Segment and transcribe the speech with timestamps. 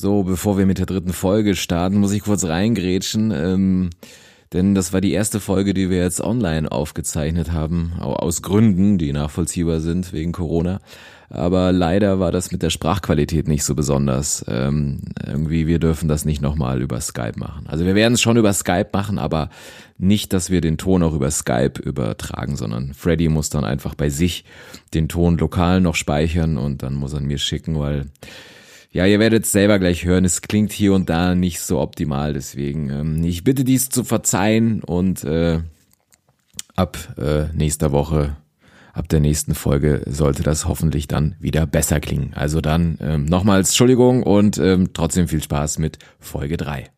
[0.00, 3.32] So, bevor wir mit der dritten Folge starten, muss ich kurz reingrätschen.
[3.32, 3.90] Ähm,
[4.52, 9.12] denn das war die erste Folge, die wir jetzt online aufgezeichnet haben, aus Gründen, die
[9.12, 10.78] nachvollziehbar sind wegen Corona.
[11.30, 14.44] Aber leider war das mit der Sprachqualität nicht so besonders.
[14.46, 17.66] Ähm, irgendwie, wir dürfen das nicht nochmal über Skype machen.
[17.66, 19.50] Also wir werden es schon über Skype machen, aber
[19.98, 24.10] nicht, dass wir den Ton auch über Skype übertragen, sondern Freddy muss dann einfach bei
[24.10, 24.44] sich
[24.94, 28.06] den Ton lokal noch speichern und dann muss er mir schicken, weil
[28.90, 32.32] ja, ihr werdet es selber gleich hören, es klingt hier und da nicht so optimal,
[32.32, 35.60] deswegen ähm, ich bitte dies zu verzeihen und äh,
[36.74, 38.36] ab äh, nächster Woche,
[38.92, 42.32] ab der nächsten Folge sollte das hoffentlich dann wieder besser klingen.
[42.34, 46.90] Also dann ähm, nochmals Entschuldigung und ähm, trotzdem viel Spaß mit Folge 3.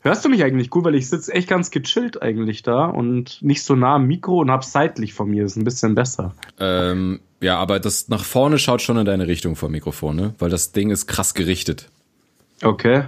[0.00, 3.64] Hörst du mich eigentlich gut, weil ich sitze echt ganz gechillt eigentlich da und nicht
[3.64, 6.34] so nah am Mikro und hab's seitlich von mir, ist ein bisschen besser.
[6.60, 10.34] Ähm, ja, aber das nach vorne schaut schon in deine Richtung vom Mikrofon, ne?
[10.38, 11.88] Weil das Ding ist krass gerichtet.
[12.62, 13.04] Okay.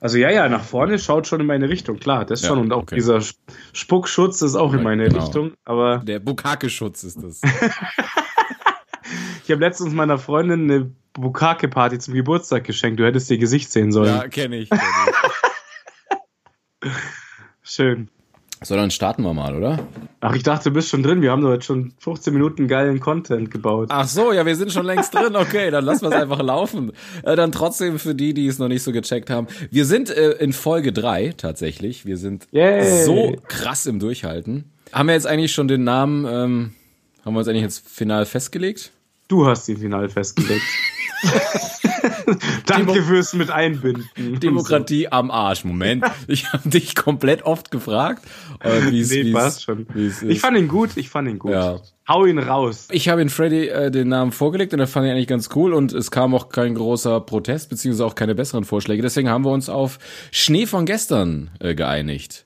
[0.00, 2.58] Also ja, ja, nach vorne schaut schon in meine Richtung, klar, das ja, schon.
[2.58, 2.96] Und auch okay.
[2.96, 3.20] dieser
[3.72, 5.24] Spuckschutz ist auch in meine genau.
[5.24, 5.52] Richtung.
[5.64, 7.40] Aber der Bukake-Schutz ist das.
[9.44, 13.00] ich habe letztens meiner Freundin eine Bukake-Party zum Geburtstag geschenkt.
[13.00, 14.14] Du hättest ihr Gesicht sehen sollen.
[14.14, 14.68] Ja, kenne ich.
[14.68, 14.80] Kenn
[16.82, 16.90] ich.
[17.62, 18.10] Schön.
[18.64, 19.86] So, dann starten wir mal, oder?
[20.20, 21.20] Ach, ich dachte, du bist schon drin.
[21.20, 23.88] Wir haben doch jetzt schon 15 Minuten geilen Content gebaut.
[23.90, 25.36] Ach so, ja, wir sind schon längst drin.
[25.36, 26.92] Okay, dann lassen wir es einfach laufen.
[27.24, 29.48] Äh, dann trotzdem für die, die es noch nicht so gecheckt haben.
[29.70, 32.06] Wir sind äh, in Folge 3 tatsächlich.
[32.06, 33.04] Wir sind Yay.
[33.04, 34.64] so krass im Durchhalten.
[34.92, 36.72] Haben wir jetzt eigentlich schon den Namen, ähm,
[37.22, 38.92] haben wir uns eigentlich jetzt final festgelegt?
[39.28, 40.62] Du hast ihn final festgelegt.
[42.66, 44.08] Danke Demo fürs mit einbinden.
[44.40, 45.64] Demokratie am Arsch.
[45.64, 48.24] Moment, ich habe dich komplett oft gefragt.
[48.60, 49.86] Äh, nee, passt schon.
[49.94, 51.52] Ich fand ihn gut, ich fand ihn gut.
[51.52, 51.80] Ja.
[52.06, 52.88] Hau ihn raus.
[52.90, 55.72] Ich habe in Freddy äh, den Namen vorgelegt und er fand ich eigentlich ganz cool
[55.72, 59.00] und es kam auch kein großer Protest, beziehungsweise auch keine besseren Vorschläge.
[59.00, 59.98] Deswegen haben wir uns auf
[60.30, 62.44] Schnee von gestern äh, geeinigt.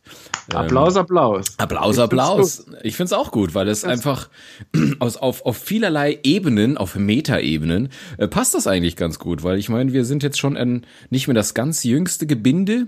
[0.54, 1.54] Applaus, ähm, Applaus.
[1.58, 2.56] Applaus, ich Applaus.
[2.64, 4.28] Find's ich finde es auch gut, weil es einfach
[5.00, 9.68] aus, auf, auf vielerlei Ebenen, auf Metaebenen, äh, passt das eigentlich ganz gut, weil ich
[9.68, 12.86] meine, wir sind jetzt schon ein, nicht mehr das ganz jüngste Gebinde,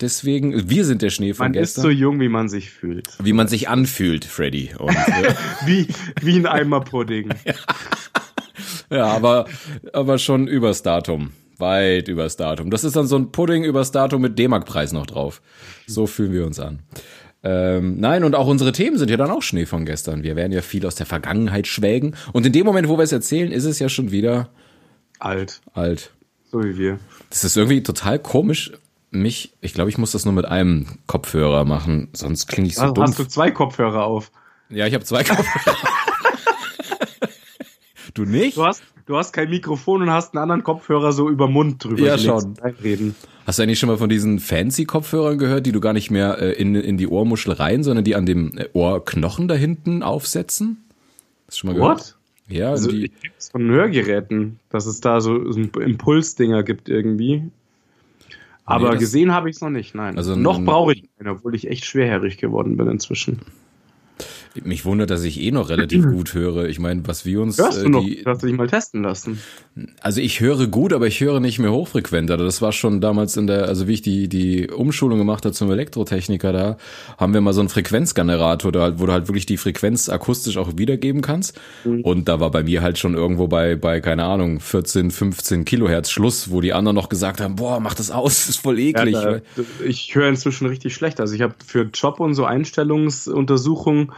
[0.00, 1.82] deswegen, wir sind der Schnee von man gestern.
[1.82, 3.08] Man ist so jung, wie man sich fühlt.
[3.22, 4.72] Wie man sich anfühlt, Freddy.
[4.78, 5.34] Und, äh,
[5.66, 5.88] wie,
[6.20, 7.30] wie ein Eimer Pudding.
[8.90, 9.46] ja, aber,
[9.92, 12.70] aber schon übers Datum weit übers Datum.
[12.70, 15.42] Das ist dann so ein Pudding übers Datum mit D-Mark-Preis noch drauf.
[15.86, 16.80] So fühlen wir uns an.
[17.42, 20.22] Ähm, nein, und auch unsere Themen sind ja dann auch Schnee von gestern.
[20.22, 22.14] Wir werden ja viel aus der Vergangenheit schwelgen.
[22.32, 24.50] Und in dem Moment, wo wir es erzählen, ist es ja schon wieder
[25.18, 25.60] alt.
[25.72, 26.10] Alt.
[26.50, 26.98] So wie wir.
[27.30, 28.72] Das ist irgendwie total komisch.
[29.10, 32.82] Mich, ich glaube, ich muss das nur mit einem Kopfhörer machen, sonst klinge ich so
[32.82, 33.04] also, dumm.
[33.04, 34.30] Hast du zwei Kopfhörer auf?
[34.68, 35.76] Ja, ich habe zwei Kopfhörer.
[38.24, 38.56] Du nicht?
[38.56, 42.02] Du hast, du hast kein Mikrofon und hast einen anderen Kopfhörer so über Mund drüber.
[42.02, 42.54] Ja, schon.
[42.82, 43.14] Reden.
[43.46, 46.52] Hast du eigentlich schon mal von diesen Fancy-Kopfhörern gehört, die du gar nicht mehr äh,
[46.52, 50.84] in, in die Ohrmuschel rein, sondern die an dem äh, Ohrknochen da hinten aufsetzen?
[51.46, 51.98] Hast du schon mal gehört?
[51.98, 52.16] What?
[52.48, 53.12] Ja, also die,
[53.52, 57.44] von Hörgeräten, dass es da so, so Impulsdinger gibt irgendwie.
[58.64, 60.16] Aber nee, gesehen habe ich es noch nicht, nein.
[60.16, 63.40] Also noch brauche ich einen, obwohl ich echt schwerhörig geworden bin inzwischen.
[64.64, 66.68] Mich wundert, dass ich eh noch relativ gut höre.
[66.68, 67.58] Ich meine, was wir uns.
[67.58, 68.04] Hörst du äh, noch?
[68.04, 69.38] Die, hast du dich mal testen lassen?
[70.00, 72.30] Also ich höre gut, aber ich höre nicht mehr hochfrequent.
[72.30, 75.54] Also das war schon damals in der, also wie ich die, die Umschulung gemacht habe
[75.54, 76.76] zum Elektrotechniker da,
[77.16, 80.76] haben wir mal so einen Frequenzgenerator, da, wo du halt wirklich die Frequenz akustisch auch
[80.76, 81.58] wiedergeben kannst.
[81.84, 82.00] Mhm.
[82.00, 86.10] Und da war bei mir halt schon irgendwo bei, bei, keine Ahnung, 14, 15 Kilohertz
[86.10, 89.14] Schluss, wo die anderen noch gesagt haben, boah, mach das aus, das ist voll eklig.
[89.14, 91.20] Ja, da, ich höre inzwischen richtig schlecht.
[91.20, 94.12] Also ich habe für Job und so Einstellungsuntersuchungen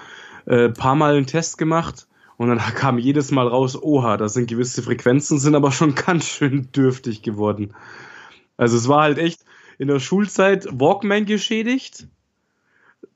[0.47, 4.49] äh, paar Mal einen Test gemacht und dann kam jedes Mal raus, oha, da sind
[4.49, 7.75] gewisse Frequenzen, sind aber schon ganz schön dürftig geworden.
[8.57, 9.45] Also es war halt echt
[9.79, 12.07] in der Schulzeit Walkman geschädigt,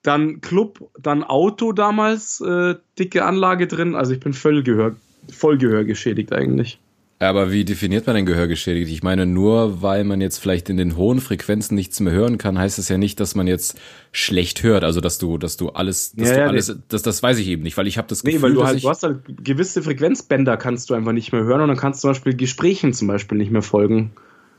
[0.02, 4.96] dann Club, dann Auto damals, äh, dicke Anlage drin, also ich bin Vollgehör,
[5.30, 6.78] Vollgehör geschädigt eigentlich.
[7.18, 8.90] Aber wie definiert man denn Gehör geschädigt?
[8.90, 12.58] Ich meine, nur weil man jetzt vielleicht in den hohen Frequenzen nichts mehr hören kann,
[12.58, 13.80] heißt das ja nicht, dass man jetzt
[14.12, 14.84] schlecht hört.
[14.84, 16.74] Also dass du, dass du alles, dass ja, du ja, alles, nee.
[16.88, 18.84] das, das weiß ich eben nicht, weil ich habe das Gefühl, nee, weil du halt,
[18.84, 22.02] du hast halt gewisse Frequenzbänder kannst du einfach nicht mehr hören und dann kannst du
[22.02, 24.12] zum Beispiel Gesprächen zum Beispiel nicht mehr folgen.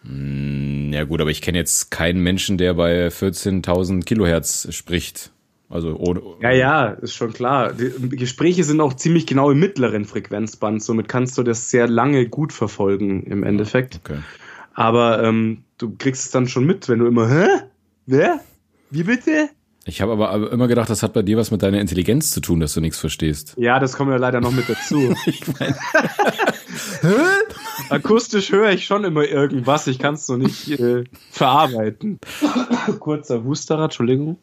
[0.03, 5.31] Hm, ja gut, aber ich kenne jetzt keinen Menschen, der bei 14.000 Kilohertz spricht.
[5.69, 7.73] Also ohne, ja, ja, ist schon klar.
[7.73, 12.27] Die Gespräche sind auch ziemlich genau im mittleren Frequenzband, somit kannst du das sehr lange
[12.29, 13.99] gut verfolgen im Endeffekt.
[14.03, 14.19] Okay.
[14.73, 17.47] Aber ähm, du kriegst es dann schon mit, wenn du immer, hä?
[18.05, 18.39] Wer?
[18.91, 19.49] Wie bitte?
[19.85, 22.59] Ich habe aber immer gedacht, das hat bei dir was mit deiner Intelligenz zu tun,
[22.59, 23.55] dass du nichts verstehst.
[23.57, 25.15] Ja, das kommt ja leider noch mit dazu.
[25.25, 25.75] ich meine.
[27.01, 27.15] hä?
[27.89, 29.87] akustisch höre ich schon immer irgendwas.
[29.87, 32.19] Ich kann es noch nicht äh, verarbeiten.
[32.99, 34.37] Kurzer Husterer, Entschuldigung.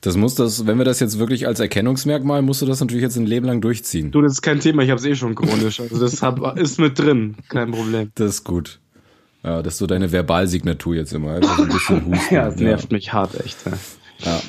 [0.00, 3.16] Das muss das, wenn wir das jetzt wirklich als Erkennungsmerkmal, musst du das natürlich jetzt
[3.16, 4.10] ein Leben lang durchziehen.
[4.10, 5.80] Du, das ist kein Thema, ich habe es eh schon chronisch.
[5.80, 8.10] Also das hab, ist mit drin, kein Problem.
[8.14, 8.80] Das ist gut.
[9.44, 11.32] Ja, das ist so deine Verbalsignatur jetzt immer.
[11.32, 12.34] Also ein bisschen husten.
[12.34, 12.96] ja, das nervt ja.
[12.96, 13.58] mich hart, echt.
[13.66, 13.72] Ja.
[14.20, 14.42] Ja,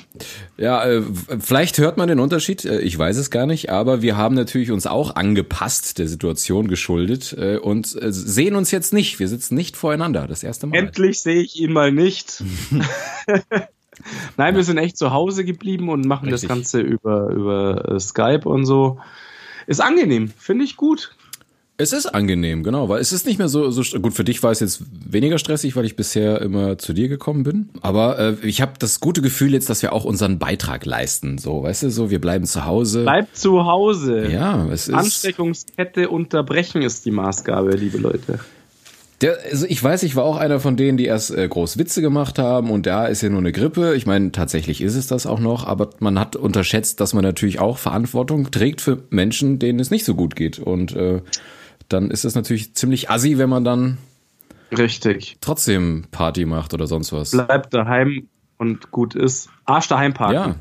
[0.58, 1.04] ja äh,
[1.40, 4.72] vielleicht hört man den Unterschied, äh, ich weiß es gar nicht, aber wir haben natürlich
[4.72, 9.20] uns auch angepasst, der Situation geschuldet äh, und sehen uns jetzt nicht.
[9.20, 10.78] Wir sitzen nicht voreinander, das erste Mal.
[10.78, 12.44] Endlich sehe ich ihn mal nicht.
[14.38, 16.48] Nein, wir sind echt zu Hause geblieben und machen Richtig.
[16.48, 19.00] das Ganze über, über äh, Skype und so.
[19.68, 21.16] Ist angenehm, finde ich gut.
[21.82, 24.52] Es ist angenehm, genau, weil es ist nicht mehr so, so gut für dich war
[24.52, 27.70] es jetzt weniger stressig, weil ich bisher immer zu dir gekommen bin.
[27.80, 31.38] Aber äh, ich habe das gute Gefühl jetzt, dass wir auch unseren Beitrag leisten.
[31.38, 33.04] So, weißt du, so wir bleiben zu Hause.
[33.04, 34.28] Bleib zu Hause.
[34.28, 38.40] Ja, es ist Ansteckungskette unterbrechen ist die Maßgabe, liebe Leute.
[39.22, 42.02] Der, also ich weiß, ich war auch einer von denen, die erst äh, groß Witze
[42.02, 43.96] gemacht haben und da ist ja nur eine Grippe.
[43.96, 47.60] Ich meine, tatsächlich ist es das auch noch, aber man hat unterschätzt, dass man natürlich
[47.60, 50.60] auch Verantwortung trägt für Menschen, denen es nicht so gut geht.
[50.60, 51.22] Und äh,
[51.90, 53.98] dann ist es natürlich ziemlich assi, wenn man dann
[54.78, 57.32] richtig trotzdem Party macht oder sonst was.
[57.32, 59.50] Bleibt daheim und gut ist.
[59.66, 60.36] Arsch daheim Party.
[60.36, 60.56] Ja.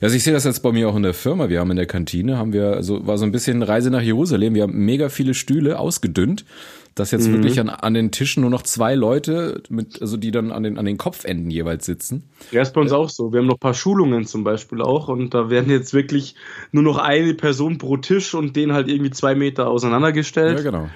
[0.00, 1.48] Also ich sehe das jetzt bei mir auch in der Firma.
[1.48, 4.54] Wir haben in der Kantine, haben wir, also war so ein bisschen Reise nach Jerusalem.
[4.54, 6.44] Wir haben mega viele Stühle ausgedünnt
[6.94, 7.34] dass jetzt mhm.
[7.34, 10.78] wirklich an, an den Tischen nur noch zwei Leute mit, also die dann an den,
[10.78, 12.24] an den Kopfenden jeweils sitzen.
[12.52, 13.32] Ja, ist bei uns äh, auch so.
[13.32, 16.36] Wir haben noch ein paar Schulungen zum Beispiel auch und da werden jetzt wirklich
[16.72, 20.58] nur noch eine Person pro Tisch und den halt irgendwie zwei Meter auseinandergestellt.
[20.58, 20.88] Ja, genau.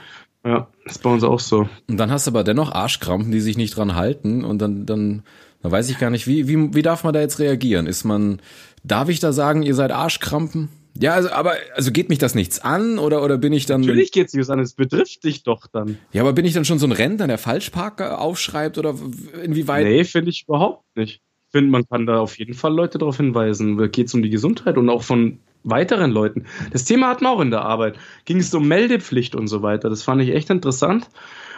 [0.44, 1.68] Ja, ist bei uns auch so.
[1.88, 5.24] Und dann hast du aber dennoch Arschkrampen, die sich nicht dran halten und dann, dann,
[5.62, 7.86] dann weiß ich gar nicht, wie, wie, wie darf man da jetzt reagieren?
[7.86, 8.40] Ist man,
[8.84, 10.68] darf ich da sagen, ihr seid Arschkrampen?
[11.00, 14.12] Ja, also, aber also geht mich das nichts an oder oder bin ich dann Natürlich
[14.12, 15.98] geht's dich an, es betrifft dich doch dann.
[16.12, 18.94] Ja, aber bin ich dann schon so ein Rentner, der Falschparker aufschreibt oder
[19.44, 19.86] inwieweit?
[19.86, 21.22] Nee, finde ich überhaupt nicht.
[21.46, 23.78] Ich finde, man kann da auf jeden Fall Leute darauf hinweisen.
[23.90, 26.46] Geht es um die Gesundheit und auch von weiteren Leuten.
[26.72, 27.98] Das Thema hatten wir auch in der Arbeit.
[28.24, 29.88] Ging es um Meldepflicht und so weiter.
[29.88, 31.08] Das fand ich echt interessant,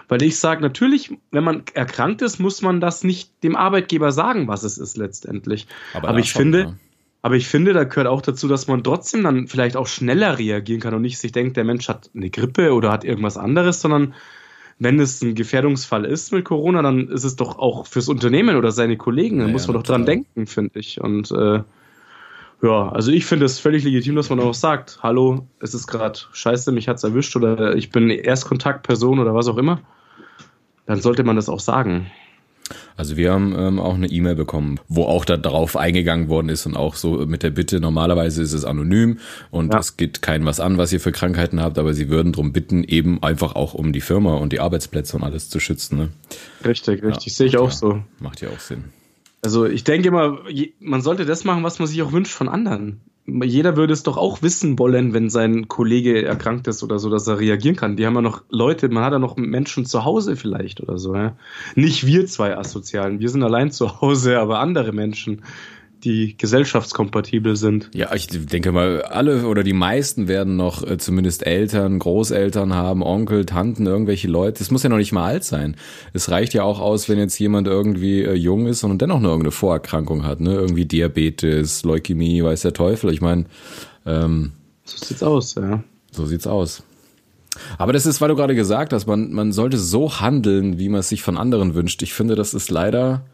[0.09, 4.49] weil ich sage, natürlich, wenn man erkrankt ist, muss man das nicht dem Arbeitgeber sagen,
[4.49, 5.67] was es ist letztendlich.
[5.95, 6.75] Aber, aber ich finde, ja
[7.23, 10.81] aber ich finde, da gehört auch dazu, dass man trotzdem dann vielleicht auch schneller reagieren
[10.81, 14.15] kann und nicht sich denkt, der Mensch hat eine Grippe oder hat irgendwas anderes, sondern
[14.79, 18.73] wenn es ein Gefährdungsfall ist mit Corona, dann ist es doch auch fürs Unternehmen oder
[18.73, 21.01] seine Kollegen, dann ja, muss man ja, doch dran denken, finde ich.
[21.03, 21.63] Und äh,
[22.63, 26.19] ja, also ich finde es völlig legitim, dass man auch sagt, hallo, es ist gerade
[26.33, 29.81] scheiße, mich hat's erwischt oder ich bin Erstkontaktperson oder was auch immer.
[30.87, 32.11] Dann sollte man das auch sagen.
[32.97, 36.67] Also wir haben ähm, auch eine E-Mail bekommen, wo auch da drauf eingegangen worden ist
[36.67, 39.19] und auch so mit der Bitte, normalerweise ist es anonym
[39.51, 39.81] und ja.
[39.81, 42.85] es geht kein was an, was ihr für Krankheiten habt, aber sie würden darum bitten,
[42.85, 45.99] eben einfach auch um die Firma und die Arbeitsplätze und alles zu schützen.
[45.99, 46.09] Ne?
[46.65, 48.03] Richtig, richtig, ja, sehe ich auch ja, so.
[48.19, 48.85] Macht ja auch Sinn.
[49.43, 50.41] Also ich denke immer,
[50.81, 53.01] man sollte das machen, was man sich auch wünscht von anderen
[53.45, 57.27] jeder würde es doch auch wissen wollen, wenn sein Kollege erkrankt ist oder so, dass
[57.27, 57.97] er reagieren kann.
[57.97, 61.15] Die haben ja noch Leute, man hat ja noch Menschen zu Hause vielleicht oder so.
[61.15, 61.37] Ja?
[61.75, 65.43] Nicht wir zwei Asozialen, wir sind allein zu Hause, aber andere Menschen
[66.05, 67.91] die gesellschaftskompatibel sind.
[67.95, 73.03] Ja, ich denke mal, alle oder die meisten werden noch äh, zumindest Eltern, Großeltern haben,
[73.03, 74.63] Onkel, Tanten, irgendwelche Leute.
[74.63, 75.77] Es muss ja noch nicht mal alt sein.
[76.13, 79.31] Es reicht ja auch aus, wenn jetzt jemand irgendwie äh, jung ist und dennoch noch
[79.31, 80.55] irgendeine Vorerkrankung hat, ne?
[80.55, 83.13] Irgendwie Diabetes, Leukämie, weiß der Teufel.
[83.13, 83.45] Ich meine,
[84.07, 84.53] ähm,
[84.85, 85.83] so sieht's aus, ja.
[86.11, 86.83] So sieht's aus.
[87.79, 91.01] Aber das ist, weil du gerade gesagt hast, man, man sollte so handeln, wie man
[91.01, 92.03] es sich von anderen wünscht.
[92.03, 93.25] Ich finde, das ist leider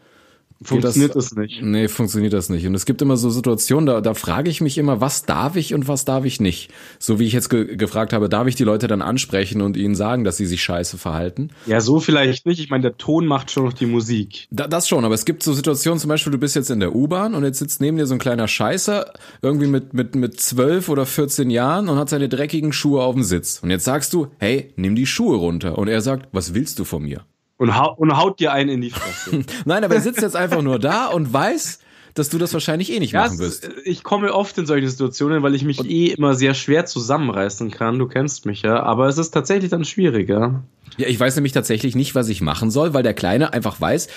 [0.63, 1.61] Funktioniert das, das, nicht.
[1.61, 2.65] Nee, funktioniert das nicht.
[2.65, 5.73] Und es gibt immer so Situationen, da, da frage ich mich immer, was darf ich
[5.73, 6.71] und was darf ich nicht?
[6.97, 9.93] So wie ich jetzt ge gefragt habe, darf ich die Leute dann ansprechen und ihnen
[9.93, 11.49] sagen, dass sie sich scheiße verhalten?
[11.67, 12.59] Ja, so vielleicht nicht.
[12.59, 14.47] Ich meine, der Ton macht schon noch die Musik.
[14.49, 16.95] Da, das schon, aber es gibt so Situationen, zum Beispiel, du bist jetzt in der
[16.95, 20.89] U-Bahn und jetzt sitzt neben dir so ein kleiner Scheißer, irgendwie mit, mit, mit zwölf
[20.89, 23.59] oder 14 Jahren und hat seine dreckigen Schuhe auf dem Sitz.
[23.61, 25.77] Und jetzt sagst du, hey, nimm die Schuhe runter.
[25.77, 27.25] Und er sagt, was willst du von mir?
[27.57, 29.43] Und, hau und haut dir einen in die Fresse.
[29.65, 31.79] Nein, aber er sitzt jetzt einfach nur da und weiß,
[32.13, 33.69] dass du das wahrscheinlich eh nicht ja, machen wirst.
[33.83, 37.71] Ich komme oft in solche Situationen, weil ich mich und eh immer sehr schwer zusammenreißen
[37.71, 37.99] kann.
[37.99, 38.81] Du kennst mich ja.
[38.81, 40.63] Aber es ist tatsächlich dann schwieriger.
[40.97, 44.07] Ja, ich weiß nämlich tatsächlich nicht, was ich machen soll, weil der Kleine einfach weiß,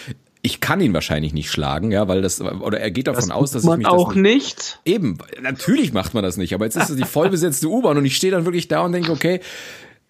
[0.43, 3.51] ich kann ihn wahrscheinlich nicht schlagen, ja, weil das oder er geht davon das aus,
[3.51, 4.81] dass man ich mich auch das nicht.
[4.87, 8.17] Eben, natürlich macht man das nicht, aber jetzt ist es die vollbesetzte U-Bahn und ich
[8.17, 9.41] stehe dann wirklich da und denke, okay,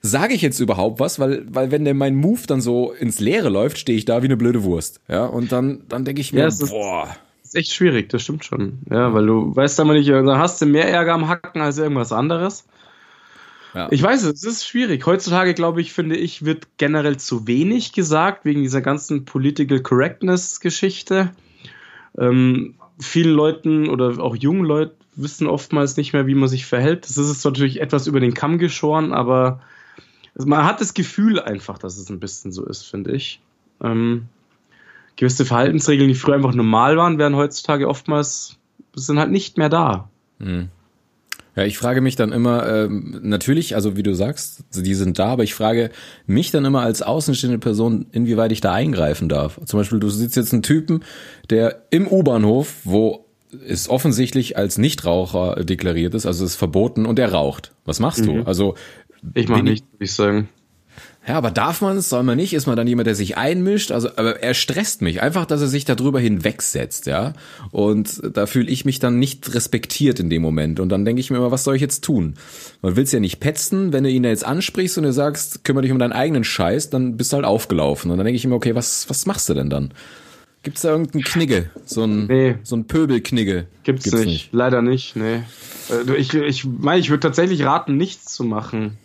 [0.03, 3.49] sage ich jetzt überhaupt was, weil, weil wenn der mein Move dann so ins Leere
[3.49, 5.01] läuft, stehe ich da wie eine blöde Wurst.
[5.09, 7.09] Ja, und dann, dann denke ich mir, ja, boah.
[7.43, 8.79] Ist, ist echt schwierig, das stimmt schon.
[8.91, 12.13] Ja, weil du weißt aber nicht, dann hast du mehr Ärger am Hacken als irgendwas
[12.13, 12.65] anderes.
[13.75, 13.89] Ja.
[13.91, 15.07] Ich weiß, es ist schwierig.
[15.07, 21.31] Heutzutage, glaube ich, finde ich, wird generell zu wenig gesagt wegen dieser ganzen Political Correctness-Geschichte.
[22.19, 27.09] Ähm, vielen Leuten oder auch jungen Leuten wissen oftmals nicht mehr, wie man sich verhält.
[27.09, 29.61] Das ist natürlich etwas über den Kamm geschoren, aber
[30.37, 33.41] man hat das Gefühl einfach, dass es ein bisschen so ist, finde ich.
[33.83, 34.29] Ähm,
[35.17, 38.57] gewisse Verhaltensregeln, die früher einfach normal waren, werden heutzutage oftmals
[38.95, 40.09] sind halt nicht mehr da.
[40.39, 40.69] Mhm.
[41.57, 45.27] Ja, ich frage mich dann immer, ähm, natürlich, also wie du sagst, die sind da,
[45.27, 45.91] aber ich frage
[46.27, 49.61] mich dann immer als außenstehende Person, inwieweit ich da eingreifen darf.
[49.65, 51.05] Zum Beispiel, du sitzt jetzt einen Typen,
[51.51, 53.27] der im U-Bahnhof, wo
[53.67, 57.73] es offensichtlich als Nichtraucher deklariert ist, also ist verboten und er raucht.
[57.85, 58.27] Was machst mhm.
[58.27, 58.43] du?
[58.45, 58.77] Also
[59.35, 60.49] ich mach nicht, würde ich sagen.
[61.27, 62.55] Ja, aber darf man es, soll man nicht?
[62.55, 63.93] Ist man dann jemand, der sich einmischt?
[63.93, 65.23] Also, aber er stresst mich.
[65.23, 67.35] Einfach, dass er sich darüber hinwegsetzt, ja.
[67.71, 70.81] Und da fühle ich mich dann nicht respektiert in dem Moment.
[70.81, 72.37] Und dann denke ich mir immer, was soll ich jetzt tun?
[72.81, 75.83] Man will es ja nicht petzen, wenn du ihn jetzt ansprichst und du sagst, kümmere
[75.83, 78.11] dich um deinen eigenen Scheiß, dann bist du halt aufgelaufen.
[78.11, 79.93] Und dann denke ich mir, okay, was, was machst du denn dann?
[80.63, 81.71] Gibt's da irgendeinen Knigge?
[81.85, 82.57] So ein, nee.
[82.63, 83.67] so ein Pöbelknigge?
[83.83, 84.27] Gibt's, Gibt's nicht.
[84.27, 84.49] nicht.
[84.53, 85.43] Leider nicht, nee.
[85.91, 88.99] Äh, ich, ich meine, ich würde tatsächlich raten, nichts zu machen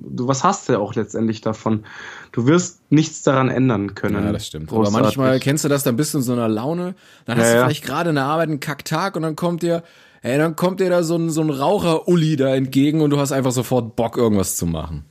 [0.00, 1.84] du, was hast du auch letztendlich davon?
[2.32, 4.24] Du wirst nichts daran ändern können.
[4.24, 4.68] Ja, das stimmt.
[4.68, 4.94] Großartig.
[4.94, 7.54] Aber manchmal kennst du das, dann bist du in so einer Laune, dann hast ja,
[7.54, 9.82] du vielleicht gerade eine Arbeit, einen Kacktag und dann kommt dir,
[10.22, 13.32] ey, dann kommt dir da so ein, so ein Raucher-Uli da entgegen und du hast
[13.32, 15.04] einfach sofort Bock, irgendwas zu machen.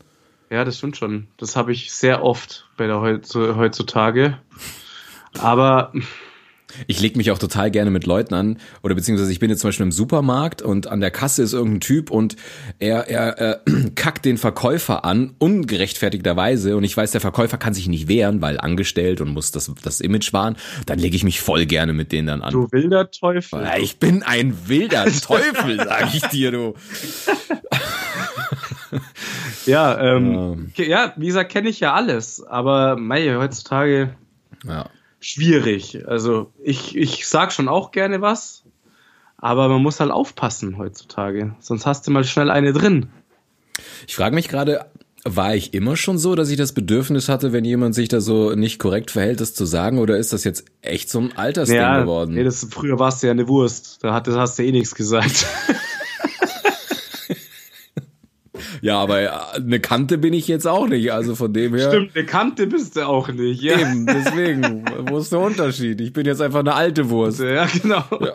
[0.50, 1.27] Ja, das stimmt schon.
[1.38, 4.38] Das habe ich sehr oft bei der heutzutage.
[5.39, 5.91] Aber
[6.88, 9.69] ich leg mich auch total gerne mit Leuten an oder beziehungsweise ich bin jetzt zum
[9.69, 12.36] Beispiel im Supermarkt und an der Kasse ist irgendein Typ und
[12.79, 17.88] er, er äh, kackt den Verkäufer an, ungerechtfertigterweise und ich weiß, der Verkäufer kann sich
[17.88, 21.65] nicht wehren, weil angestellt und muss das, das Image wahren, dann lege ich mich voll
[21.65, 22.51] gerne mit denen dann an.
[22.51, 23.63] Du wilder Teufel.
[23.63, 26.74] Ja, ich bin ein wilder Teufel, sag ich dir, du.
[29.65, 30.86] ja, ähm, ja.
[30.86, 34.15] ja, wie gesagt, kenne ich ja alles, aber mei, heutzutage...
[34.65, 36.07] Ja schwierig.
[36.07, 38.63] Also ich, ich sag schon auch gerne was,
[39.38, 41.55] aber man muss halt aufpassen heutzutage.
[41.59, 43.09] Sonst hast du mal schnell eine drin.
[44.07, 44.86] Ich frage mich gerade,
[45.24, 48.55] war ich immer schon so, dass ich das Bedürfnis hatte, wenn jemand sich da so
[48.55, 50.00] nicht korrekt verhält, das zu sagen?
[50.00, 52.33] Oder ist das jetzt echt so ein Altersding ja, geworden?
[52.33, 54.03] Nee, das, früher warst du ja eine Wurst.
[54.03, 55.45] Da hast du eh nichts gesagt.
[58.81, 61.89] Ja, aber äh, eine Kante bin ich jetzt auch nicht, also von dem her.
[61.89, 63.79] Stimmt, eine Kante bist du auch nicht, ja.
[63.79, 66.01] Eben, deswegen, wo ist der Unterschied?
[66.01, 67.39] Ich bin jetzt einfach eine alte Wurst.
[67.39, 68.03] Ja, genau.
[68.11, 68.33] Ja.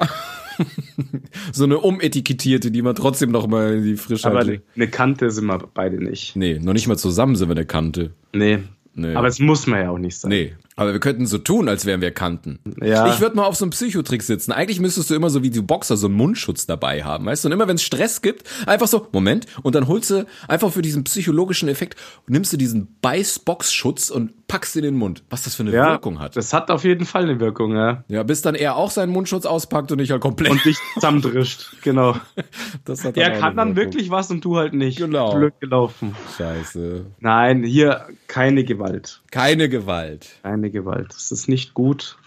[1.53, 5.47] so eine umetikettierte, die man trotzdem noch mal in die Frische Aber eine Kante sind
[5.47, 6.37] wir beide nicht.
[6.37, 8.13] Nee, noch nicht mal zusammen sind wir eine Kante.
[8.33, 8.59] Nee.
[8.95, 9.15] nee.
[9.15, 10.31] Aber es muss man ja auch nicht sein.
[10.31, 12.59] Nee, aber wir könnten so tun, als wären wir Kanten.
[12.81, 13.13] Ja.
[13.13, 14.53] Ich würde mal auf so einem Psychotrick sitzen.
[14.53, 17.49] Eigentlich müsstest du immer so wie die Boxer so einen Mundschutz dabei haben, weißt du?
[17.49, 20.83] Und immer wenn es Stress gibt, einfach so, Moment, und dann holst du einfach für
[20.83, 25.25] diesen psychologischen Effekt, nimmst du diesen Beißboxschutz und packst in den Mund.
[25.31, 26.37] Was das für eine ja, Wirkung hat.
[26.37, 28.05] Das hat auf jeden Fall eine Wirkung, ja.
[28.09, 30.53] Ja, bis dann er auch seinen Mundschutz auspackt und ich halt komplett.
[30.53, 32.17] Und dich zusammendrischt, genau.
[32.85, 34.99] Das hat er kann dann wirklich was und du halt nicht.
[34.99, 35.35] Genau.
[35.35, 36.17] Blöd gelaufen.
[36.37, 37.07] Scheiße.
[37.21, 39.23] Nein, hier keine Gewalt.
[39.31, 40.29] Keine Gewalt.
[40.43, 41.09] Keine keine Gewalt.
[41.11, 42.19] Das ist nicht gut.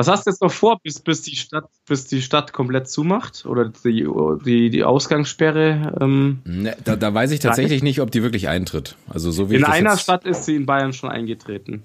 [0.00, 3.44] Was hast du jetzt noch vor, bis, bis, die, Stadt, bis die Stadt komplett zumacht?
[3.44, 4.08] Oder die,
[4.46, 5.92] die, die Ausgangssperre?
[6.00, 8.96] Ähm, ne, da, da weiß ich tatsächlich nicht, ob die wirklich eintritt.
[9.10, 11.82] Also so wie in einer Stadt ist sie in Bayern schon eingetreten.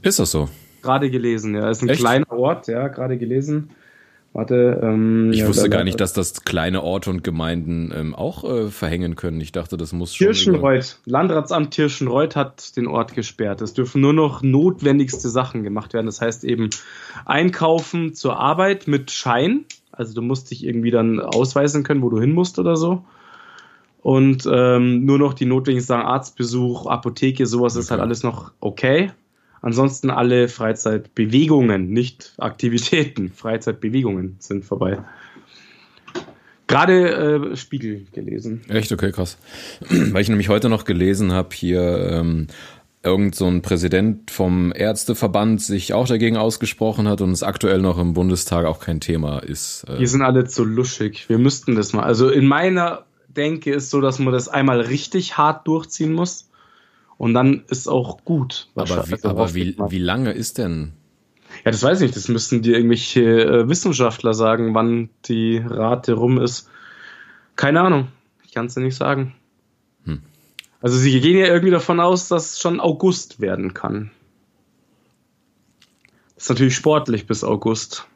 [0.00, 0.48] Ist das so?
[0.80, 1.68] Gerade gelesen, ja.
[1.68, 2.00] Ist ein Echt?
[2.00, 3.68] kleiner Ort, ja, gerade gelesen.
[4.38, 8.44] Warte, ähm, ich ja, wusste gar nicht, dass das kleine Orte und Gemeinden ähm, auch
[8.44, 9.40] äh, verhängen können.
[9.40, 10.28] Ich dachte, das muss schon.
[10.28, 13.62] Tirschenreuth, Landratsamt Tirschenreuth hat den Ort gesperrt.
[13.62, 16.06] Es dürfen nur noch notwendigste Sachen gemacht werden.
[16.06, 16.70] Das heißt eben
[17.24, 19.64] Einkaufen zur Arbeit mit Schein.
[19.90, 23.04] Also du musst dich irgendwie dann ausweisen können, wo du hin musst oder so.
[24.02, 27.80] Und ähm, nur noch die notwendigsten Sachen, Arztbesuch, Apotheke, sowas okay.
[27.80, 29.10] ist halt alles noch okay.
[29.60, 34.98] Ansonsten alle Freizeitbewegungen, nicht Aktivitäten, Freizeitbewegungen sind vorbei.
[36.66, 38.60] Gerade äh, Spiegel gelesen.
[38.68, 38.92] Echt?
[38.92, 39.38] Okay, krass.
[39.88, 42.48] Weil ich nämlich heute noch gelesen habe, hier ähm,
[43.02, 47.98] irgend so ein Präsident vom Ärzteverband sich auch dagegen ausgesprochen hat und es aktuell noch
[47.98, 49.84] im Bundestag auch kein Thema ist.
[49.88, 49.98] Äh.
[49.98, 51.28] Die sind alle zu luschig.
[51.28, 52.02] Wir müssten das mal.
[52.02, 56.48] Also in meiner Denke ist so, dass man das einmal richtig hart durchziehen muss
[57.18, 58.68] und dann ist auch gut.
[58.74, 60.92] Aber, wie, also aber wie, wie lange ist denn?
[61.64, 62.16] Ja, das weiß ich nicht.
[62.16, 66.68] Das müssten dir irgendwelche äh, Wissenschaftler sagen, wann die Rate rum ist.
[67.56, 68.08] Keine Ahnung.
[68.44, 69.34] Ich kann es dir nicht sagen.
[70.04, 70.22] Hm.
[70.80, 74.12] Also sie gehen ja irgendwie davon aus, dass es schon August werden kann.
[76.36, 78.06] Das ist natürlich sportlich bis August.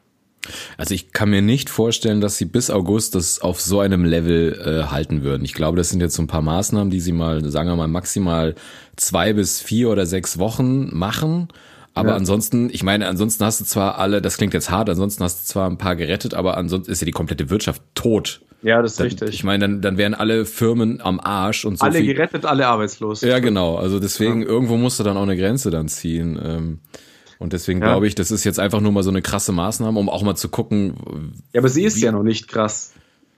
[0.77, 4.59] Also ich kann mir nicht vorstellen, dass sie bis August das auf so einem Level
[4.59, 5.45] äh, halten würden.
[5.45, 7.87] Ich glaube, das sind jetzt so ein paar Maßnahmen, die sie mal, sagen wir mal,
[7.87, 8.55] maximal
[8.95, 11.47] zwei bis vier oder sechs Wochen machen.
[11.93, 12.15] Aber ja.
[12.15, 15.45] ansonsten, ich meine, ansonsten hast du zwar alle, das klingt jetzt hart, ansonsten hast du
[15.45, 18.41] zwar ein paar gerettet, aber ansonsten ist ja die komplette Wirtschaft tot.
[18.63, 19.29] Ja, das ist dann, richtig.
[19.29, 21.85] Ich meine, dann, dann wären alle Firmen am Arsch und so.
[21.85, 23.21] Alle viel, gerettet, alle arbeitslos.
[23.21, 23.75] Ja, genau.
[23.75, 24.47] Also deswegen, ja.
[24.47, 26.39] irgendwo musst du dann auch eine Grenze dann ziehen.
[26.43, 26.79] Ähm,
[27.43, 27.87] und deswegen ja.
[27.87, 30.35] glaube ich, das ist jetzt einfach nur mal so eine krasse Maßnahme, um auch mal
[30.35, 31.33] zu gucken.
[31.51, 32.93] Ja, aber sie ist ja noch nicht krass.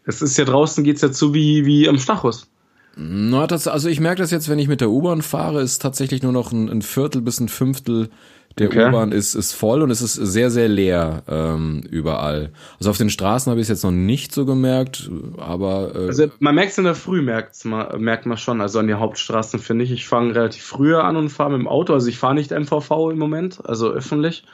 [0.06, 2.48] Es ist ja draußen geht's ja zu wie, wie am Stachus.
[2.96, 6.22] Na, das, also ich merke das jetzt, wenn ich mit der U-Bahn fahre, ist tatsächlich
[6.22, 8.12] nur noch ein, ein Viertel bis ein Fünftel
[8.58, 8.88] der okay.
[8.88, 12.52] U-Bahn ist, ist voll und es ist sehr, sehr leer ähm, überall.
[12.80, 15.92] Also auf den Straßen habe ich es jetzt noch nicht so gemerkt, aber.
[15.94, 18.62] Äh, also man merkt es in der Früh, merkt's mal, merkt man schon.
[18.62, 19.92] Also an den Hauptstraßen finde ich.
[19.92, 21.94] Ich fange relativ früher an und fahre mit dem Auto.
[21.94, 24.46] Also ich fahre nicht MVV im Moment, also öffentlich.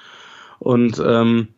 [0.58, 1.50] Und ähm,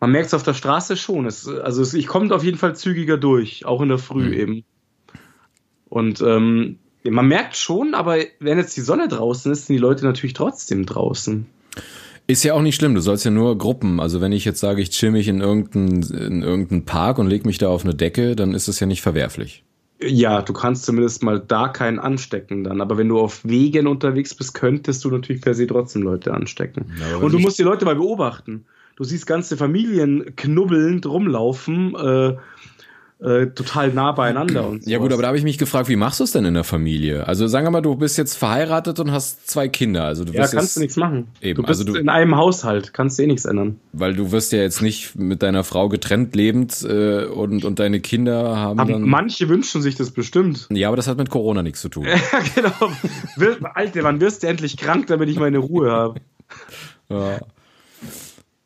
[0.00, 1.26] man merkt es auf der Straße schon.
[1.26, 4.32] Es, also es, ich komme auf jeden Fall zügiger durch, auch in der Früh mhm.
[4.32, 4.64] eben.
[5.90, 10.06] Und ähm, man merkt schon, aber wenn jetzt die Sonne draußen ist, sind die Leute
[10.06, 11.46] natürlich trotzdem draußen.
[12.26, 13.98] Ist ja auch nicht schlimm, du sollst ja nur Gruppen.
[13.98, 17.44] Also wenn ich jetzt sage, ich chill mich in irgendeinen in irgendein Park und leg
[17.44, 19.64] mich da auf eine Decke, dann ist das ja nicht verwerflich.
[20.02, 22.80] Ja, du kannst zumindest mal da keinen anstecken dann.
[22.80, 26.92] Aber wenn du auf Wegen unterwegs bist, könntest du natürlich per se trotzdem Leute anstecken.
[26.98, 28.64] Ja, und du musst die Leute mal beobachten.
[28.96, 31.94] Du siehst ganze Familien knubbelnd rumlaufen.
[31.96, 32.36] Äh,
[33.22, 34.66] äh, total nah beieinander.
[34.66, 36.54] Und ja gut, aber da habe ich mich gefragt, wie machst du es denn in
[36.54, 37.26] der Familie?
[37.26, 40.04] Also sagen wir mal, du bist jetzt verheiratet und hast zwei Kinder.
[40.04, 41.28] Also du ja, kannst jetzt, du nichts machen.
[41.42, 43.78] Eben, du bist also du, in einem Haushalt, kannst du eh nichts ändern.
[43.92, 48.00] Weil du wirst ja jetzt nicht mit deiner Frau getrennt lebend äh, und, und deine
[48.00, 49.02] Kinder haben aber dann...
[49.02, 50.66] Manche wünschen sich das bestimmt.
[50.70, 52.06] Ja, aber das hat mit Corona nichts zu tun.
[52.06, 52.18] ja,
[52.54, 53.68] genau.
[53.74, 56.20] Alter, wann wirst du endlich krank, damit ich meine Ruhe habe?
[57.10, 57.40] Ja.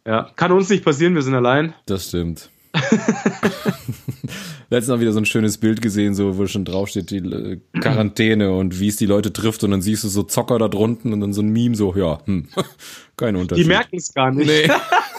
[0.07, 1.75] Ja, kann uns nicht passieren, wir sind allein.
[1.87, 2.51] Das stimmt.
[4.71, 8.53] Letztens noch wieder so ein schönes Bild gesehen, so wo schon draufsteht, die äh, Quarantäne
[8.53, 11.21] und wie es die Leute trifft und dann siehst du so Zocker da drunten und
[11.21, 12.49] dann so ein Meme so, ja, hm,
[13.17, 13.65] kein Unterschied.
[13.65, 14.47] Die merken es gar nicht.
[14.47, 14.69] Nee.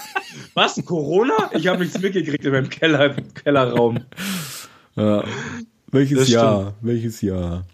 [0.54, 0.84] Was?
[0.84, 1.52] Corona?
[1.54, 4.02] Ich habe nichts mitgekriegt in meinem Keller, Kellerraum.
[4.96, 5.24] Ja.
[5.92, 6.62] Welches das Jahr?
[6.62, 6.76] Stimmt.
[6.82, 7.66] Welches Jahr?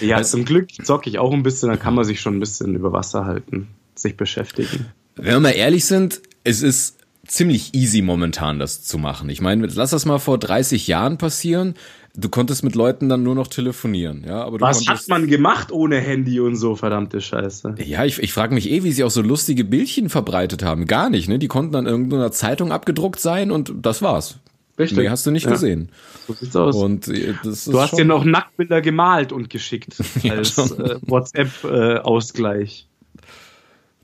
[0.00, 2.40] Ja, also, zum Glück zocke ich auch ein bisschen, dann kann man sich schon ein
[2.40, 4.86] bisschen über Wasser halten, sich beschäftigen.
[5.16, 9.28] Wenn wir mal ehrlich sind, es ist ziemlich easy momentan, das zu machen.
[9.28, 11.74] Ich meine, lass das mal vor 30 Jahren passieren.
[12.14, 14.44] Du konntest mit Leuten dann nur noch telefonieren, ja.
[14.44, 17.76] Aber du Was hat man gemacht ohne Handy und so, verdammte Scheiße?
[17.78, 20.86] Ja, ich, ich frage mich eh, wie sie auch so lustige Bildchen verbreitet haben.
[20.86, 21.38] Gar nicht, ne?
[21.38, 24.38] Die konnten dann in irgendeiner Zeitung abgedruckt sein und das war's.
[24.78, 24.98] Richtig.
[24.98, 25.52] Nee, hast du nicht ja.
[25.52, 25.90] gesehen.
[26.26, 26.76] So sieht's aus.
[26.76, 29.96] Und äh, du hast dir noch Nacktbilder gemalt und geschickt
[30.28, 32.88] als äh, WhatsApp-Ausgleich.
[33.16, 33.22] Äh,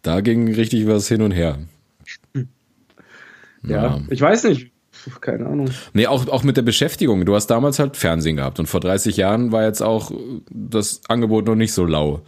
[0.02, 1.59] da ging richtig was hin und her.
[3.62, 4.01] Ja, ja.
[4.11, 4.71] ich weiß nicht.
[5.21, 5.71] Keine Ahnung.
[5.92, 7.25] Nee, auch, auch mit der Beschäftigung.
[7.25, 10.11] Du hast damals halt Fernsehen gehabt und vor 30 Jahren war jetzt auch
[10.51, 12.23] das Angebot noch nicht so lau.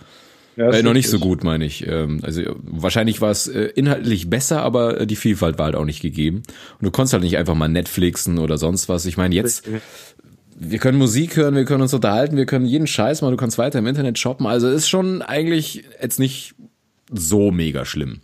[0.57, 1.87] Ja, äh, noch nicht so gut, meine ich.
[1.87, 6.03] Ähm, also wahrscheinlich war es äh, inhaltlich besser, aber die Vielfalt war halt auch nicht
[6.03, 6.43] gegeben.
[6.79, 9.07] Und du konntest halt nicht einfach mal Netflixen oder sonst was.
[9.07, 9.69] Ich meine, jetzt,
[10.59, 13.59] wir können Musik hören, wir können uns unterhalten, wir können jeden Scheiß machen, du kannst
[13.59, 14.47] weiter im Internet shoppen.
[14.47, 16.55] Also ist schon eigentlich jetzt nicht
[17.11, 18.21] so mega schlimm.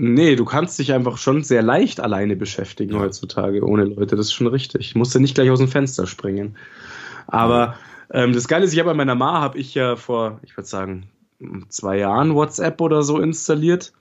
[0.00, 3.00] Nee, du kannst dich einfach schon sehr leicht alleine beschäftigen ja.
[3.00, 4.14] heutzutage ohne Leute.
[4.14, 4.82] Das ist schon richtig.
[4.82, 6.56] Ich musste nicht gleich aus dem Fenster springen.
[7.26, 7.74] Aber
[8.12, 10.68] ähm, das Geile ist, ich habe bei meiner Ma, habe ich ja vor, ich würde
[10.68, 11.08] sagen,
[11.68, 13.92] zwei Jahren WhatsApp oder so installiert.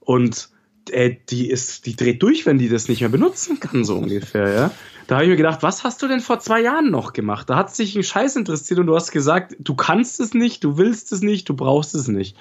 [0.00, 0.48] Und
[0.88, 4.48] äh, die ist, die dreht durch, wenn die das nicht mehr benutzen kann, so ungefähr,
[4.50, 4.70] ja.
[5.08, 7.50] Da habe ich mir gedacht, was hast du denn vor zwei Jahren noch gemacht?
[7.50, 10.78] Da hat sich ein Scheiß interessiert und du hast gesagt, du kannst es nicht, du
[10.78, 12.34] willst es nicht, du brauchst es nicht.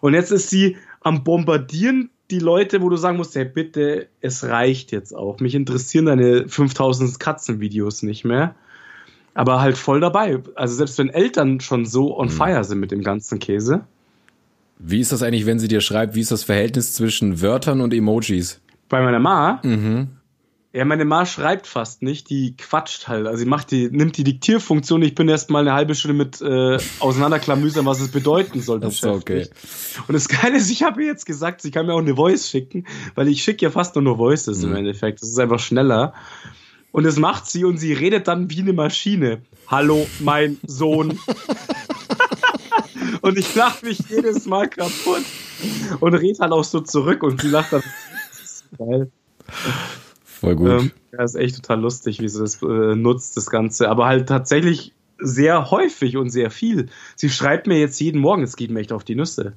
[0.00, 4.44] Und jetzt ist sie am Bombardieren die Leute, wo du sagen musst, hey, bitte, es
[4.44, 5.40] reicht jetzt auch.
[5.40, 8.54] Mich interessieren deine 5000 Katzenvideos nicht mehr.
[9.34, 10.38] Aber halt voll dabei.
[10.54, 12.32] Also selbst wenn Eltern schon so on mhm.
[12.32, 13.84] fire sind mit dem ganzen Käse.
[14.78, 17.94] Wie ist das eigentlich, wenn sie dir schreibt, wie ist das Verhältnis zwischen Wörtern und
[17.94, 18.60] Emojis?
[18.88, 19.60] Bei meiner Ma?
[19.62, 20.08] Mhm.
[20.74, 23.26] Ja, meine Ma schreibt fast nicht, die quatscht halt.
[23.26, 25.02] Also sie macht die, nimmt die Diktierfunktion.
[25.02, 28.80] Ich bin erst mal eine halbe Stunde mit äh, auseinanderklamüsern, was es bedeuten soll.
[28.80, 29.48] Das ist okay.
[30.08, 32.48] Und das Geile ist, ich habe ihr jetzt gesagt, sie kann mir auch eine Voice
[32.48, 34.70] schicken, weil ich schicke ja fast nur nur Voices mhm.
[34.70, 35.20] im Endeffekt.
[35.20, 36.14] Das ist einfach schneller.
[36.90, 39.42] Und das macht sie und sie redet dann wie eine Maschine.
[39.68, 41.18] Hallo, mein Sohn.
[43.20, 45.24] und ich lache mich jedes Mal kaputt
[46.00, 47.82] und rede halt auch so zurück und sie lacht dann.
[48.30, 49.10] Das ist geil.
[50.42, 50.68] Voll gut.
[50.68, 53.88] Ähm, ja, ist echt total lustig, wie sie das äh, nutzt, das Ganze.
[53.88, 56.88] Aber halt tatsächlich sehr häufig und sehr viel.
[57.14, 59.52] Sie schreibt mir jetzt jeden Morgen, es geht mir echt auf die Nüsse.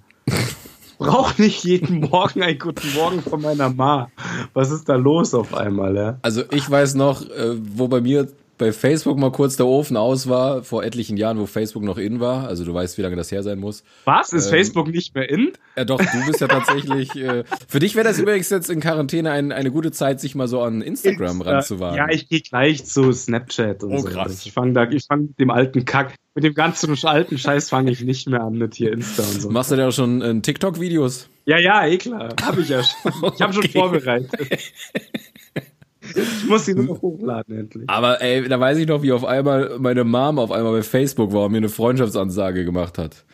[1.00, 4.12] brauche nicht jeden Morgen einen guten Morgen von meiner Ma.
[4.54, 6.20] Was ist da los auf einmal, ja?
[6.22, 10.30] Also ich weiß noch, äh, wo bei mir bei Facebook mal kurz der Ofen aus
[10.30, 12.48] war, vor etlichen Jahren, wo Facebook noch in war.
[12.48, 13.84] Also du weißt, wie lange das her sein muss.
[14.06, 14.32] Was?
[14.34, 15.52] Ist ähm, Facebook nicht mehr in?
[15.76, 17.16] Ja doch, du bist ja tatsächlich.
[17.16, 20.48] äh, für dich wäre das übrigens jetzt in Quarantäne ein, eine gute Zeit, sich mal
[20.48, 21.52] so an Instagram Insta.
[21.52, 21.98] ranzuwagen.
[21.98, 24.08] Ja, ich gehe gleich zu Snapchat und oh, so.
[24.08, 24.46] Krass.
[24.46, 27.92] Ich fange da, ich fange mit dem alten Kack, mit dem ganzen alten Scheiß fange
[27.92, 29.50] ich nicht mehr an mit hier Insta und so.
[29.50, 31.30] Machst du auch schon äh, TikTok-Videos?
[31.46, 32.34] Ja, ja, eh klar.
[32.42, 33.34] Hab ich ja schon.
[33.36, 34.32] Ich habe schon vorbereitet.
[36.14, 37.90] Ich muss sie nur noch hochladen endlich.
[37.90, 41.34] Aber ey, da weiß ich noch, wie auf einmal meine Mom auf einmal bei Facebook
[41.34, 43.26] war und mir eine Freundschaftsansage gemacht hat.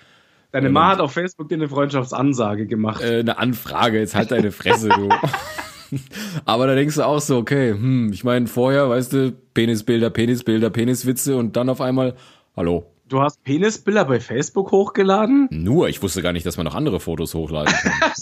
[0.51, 3.01] Deine Mom hat auf Facebook dir eine Freundschaftsansage gemacht.
[3.01, 5.09] Äh, eine Anfrage, jetzt halt deine Fresse, du.
[6.45, 10.69] Aber da denkst du auch so, okay, hm, ich meine, vorher, weißt du, Penisbilder, Penisbilder,
[10.69, 12.15] Peniswitze und dann auf einmal,
[12.55, 15.49] hallo, Du hast Penisbilder bei Facebook hochgeladen?
[15.51, 18.13] Nur, ich wusste gar nicht, dass man noch andere Fotos hochladen kann.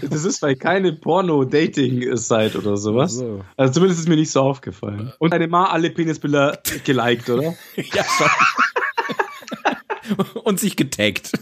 [0.10, 3.14] das ist bei keine Porno-Dating-Site oder sowas.
[3.14, 3.44] So.
[3.56, 5.12] Also zumindest ist mir nicht so aufgefallen.
[5.18, 7.56] Und deine Ma alle Penisbilder geliked, oder?
[7.74, 8.28] ja, schon.
[10.44, 11.32] Und sich getaggt.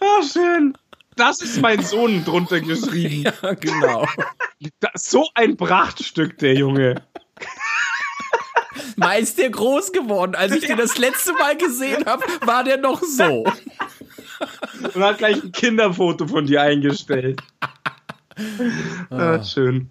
[0.00, 0.76] ah, schön.
[1.16, 3.32] Das ist mein Sohn drunter geschrieben.
[3.42, 4.06] Ja, genau.
[4.92, 6.96] so ein Prachtstück, der Junge.
[8.96, 10.34] Mal ist der groß geworden.
[10.34, 13.44] Als ich den das letzte Mal gesehen habe, war der noch so.
[14.94, 17.40] Und hat gleich ein Kinderfoto von dir eingestellt.
[19.10, 19.88] Ah, schön.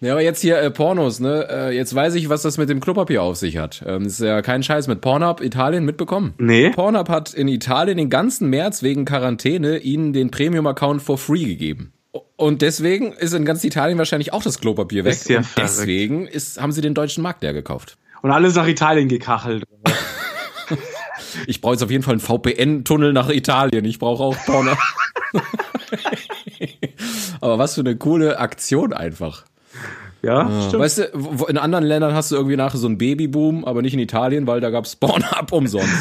[0.00, 1.46] Ja, aber jetzt hier äh, Pornos, ne?
[1.50, 3.82] Äh, jetzt weiß ich, was das mit dem Klopapier auf sich hat.
[3.86, 6.34] Ähm, ist ja kein Scheiß mit Pornhub Italien mitbekommen.
[6.38, 6.70] Nee.
[6.70, 11.92] Pornhub hat in Italien den ganzen März wegen Quarantäne ihnen den Premium-Account for free gegeben.
[12.36, 15.12] Und deswegen ist in ganz Italien wahrscheinlich auch das Klopapier weg.
[15.12, 17.96] Ist ja und deswegen ist, haben sie den deutschen Markt leer gekauft.
[18.22, 19.64] Und alles nach Italien gekachelt.
[21.46, 23.84] ich brauche jetzt auf jeden Fall einen VPN-Tunnel nach Italien.
[23.86, 24.72] Ich brauche auch Porno.
[27.40, 29.44] Aber was für eine coole Aktion einfach.
[30.22, 30.82] Ja, ja, stimmt.
[30.82, 34.00] Weißt du, in anderen Ländern hast du irgendwie nachher so einen Babyboom, aber nicht in
[34.00, 35.94] Italien, weil da gab es Pornhub umsonst.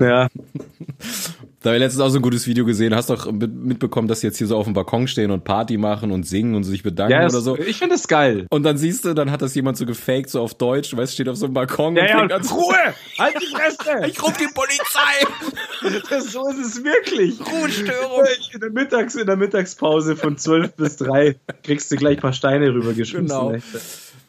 [0.00, 0.28] Ja.
[1.60, 2.94] Da habe ich letztens auch so ein gutes Video gesehen.
[2.94, 6.12] Hast doch mitbekommen, dass sie jetzt hier so auf dem Balkon stehen und Party machen
[6.12, 7.58] und singen und sich bedanken ja, oder so.
[7.58, 8.46] Ich finde das geil.
[8.50, 11.28] Und dann siehst du, dann hat das jemand so gefaked, so auf Deutsch, weißt steht
[11.28, 12.94] auf so einem Balkon ja, und ja, fängt Ruhe!
[13.18, 14.06] Halt die Fresse!
[14.06, 16.00] ich ruf die Polizei!
[16.08, 17.40] das, so ist es wirklich.
[17.40, 18.24] Ruhestörung.
[18.52, 22.32] In der, Mittags-, in der Mittagspause von 12 bis 3 kriegst du gleich ein paar
[22.32, 23.26] Steine rübergeschmissen.
[23.26, 23.54] Genau.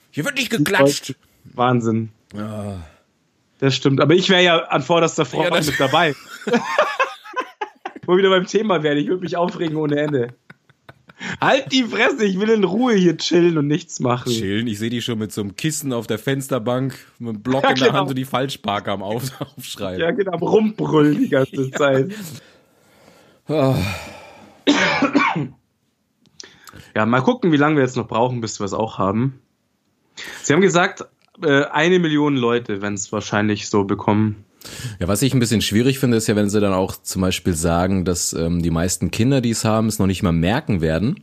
[0.09, 1.13] Hier wird nicht geklatscht.
[1.43, 2.09] Wahnsinn.
[2.35, 2.77] Ja.
[3.59, 4.01] Das stimmt.
[4.01, 6.15] Aber ich wäre ja an vorderster Front ja, mit dabei.
[8.09, 10.33] Wo wieder beim Thema wäre, ich würde mich aufregen ohne Ende.
[11.39, 14.31] Halt die Fresse, ich will in Ruhe hier chillen und nichts machen.
[14.31, 17.63] Chillen, ich sehe die schon mit so einem Kissen auf der Fensterbank, mit einem Block
[17.65, 17.99] ja, in der genau.
[17.99, 20.01] Hand und die Falschparker am auf Aufschreiben.
[20.01, 22.11] Ja, genau, am Rumbrüllen die ganze Zeit.
[23.47, 23.75] oh.
[26.95, 29.39] ja, mal gucken, wie lange wir jetzt noch brauchen, bis wir es auch haben.
[30.41, 31.05] Sie haben gesagt,
[31.43, 34.45] äh, eine Million Leute werden es wahrscheinlich so bekommen.
[34.99, 37.53] Ja, was ich ein bisschen schwierig finde, ist ja, wenn sie dann auch zum Beispiel
[37.53, 41.21] sagen, dass ähm, die meisten Kinder, die es haben, es noch nicht mal merken werden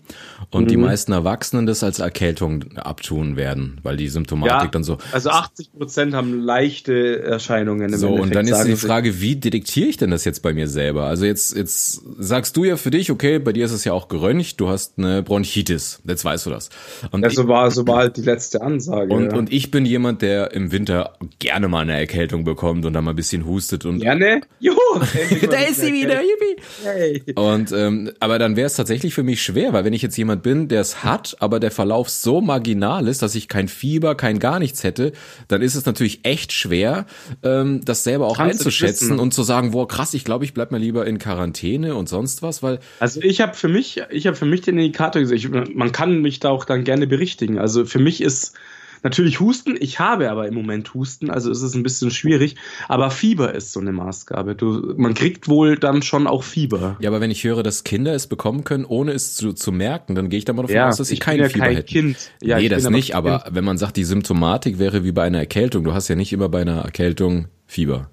[0.51, 0.69] und mhm.
[0.69, 4.99] die meisten Erwachsenen das als Erkältung abtun werden, weil die Symptomatik ja, dann so.
[5.13, 7.93] Also 80 Prozent haben leichte Erscheinungen.
[7.93, 10.53] Im so, Endeffekt, und dann ist die Frage, wie detektiere ich denn das jetzt bei
[10.53, 11.05] mir selber?
[11.05, 14.09] Also jetzt, jetzt sagst du ja für dich, okay, bei dir ist es ja auch
[14.09, 16.71] geröntgt, du hast eine Bronchitis, jetzt weißt du das.
[17.11, 19.13] Und ja, so war, so war halt die letzte Ansage.
[19.13, 19.39] Und, ja.
[19.39, 23.11] und ich bin jemand, der im Winter gerne mal eine Erkältung bekommt und dann mal
[23.11, 24.03] ein bisschen bisschen hustet und.
[24.03, 24.41] Ja, ne?
[24.61, 24.77] Juhu!
[25.51, 26.63] da ist sie wieder, yippie!
[26.83, 27.23] Hey.
[27.35, 30.43] Und, ähm, aber dann wäre es tatsächlich für mich schwer, weil wenn ich jetzt jemand
[30.43, 34.39] bin, der es hat, aber der Verlauf so marginal ist, dass ich kein Fieber, kein
[34.39, 35.13] gar nichts hätte,
[35.49, 37.07] dann ist es natürlich echt schwer,
[37.43, 40.71] ähm, das selber auch Kannst einzuschätzen und zu sagen, boah, krass, ich glaube, ich bleib
[40.71, 42.81] mal lieber in Quarantäne und sonst was, weil.
[43.01, 45.71] Also ich habe für mich, ich habe für mich den Indikator gesehen.
[45.75, 47.59] Man kann mich da auch dann gerne berichtigen.
[47.59, 48.55] Also für mich ist
[49.03, 52.57] Natürlich Husten, ich habe aber im Moment Husten, also ist es ein bisschen schwierig.
[52.89, 54.55] Aber Fieber ist so eine Maßgabe.
[54.55, 56.97] Du, man kriegt wohl dann schon auch Fieber.
[57.01, 60.15] Ja, aber wenn ich höre, dass Kinder es bekommen können, ohne es zu, zu merken,
[60.15, 61.89] dann gehe ich da mal davon ja, aus, dass sie kein ja Fieber kein hätten.
[61.89, 62.31] Kind.
[62.43, 65.85] Ja, nee, das nicht, aber wenn man sagt, die Symptomatik wäre wie bei einer Erkältung,
[65.85, 68.11] du hast ja nicht immer bei einer Erkältung Fieber.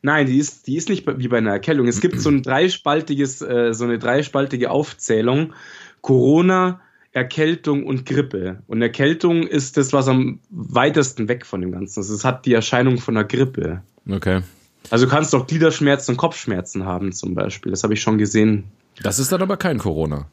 [0.00, 1.88] Nein, die ist, die ist nicht wie bei einer Erkältung.
[1.88, 5.54] Es gibt so ein dreispaltiges, äh, so eine dreispaltige Aufzählung.
[6.00, 6.80] Corona,
[7.12, 8.62] Erkältung und Grippe.
[8.66, 12.10] Und Erkältung ist das, was am weitesten weg von dem Ganzen ist.
[12.10, 13.82] Es hat die Erscheinung von einer Grippe.
[14.08, 14.42] Okay.
[14.90, 17.70] Also du kannst auch Gliederschmerzen und Kopfschmerzen haben zum Beispiel.
[17.70, 18.64] Das habe ich schon gesehen.
[19.02, 20.26] Das ist dann aber kein Corona.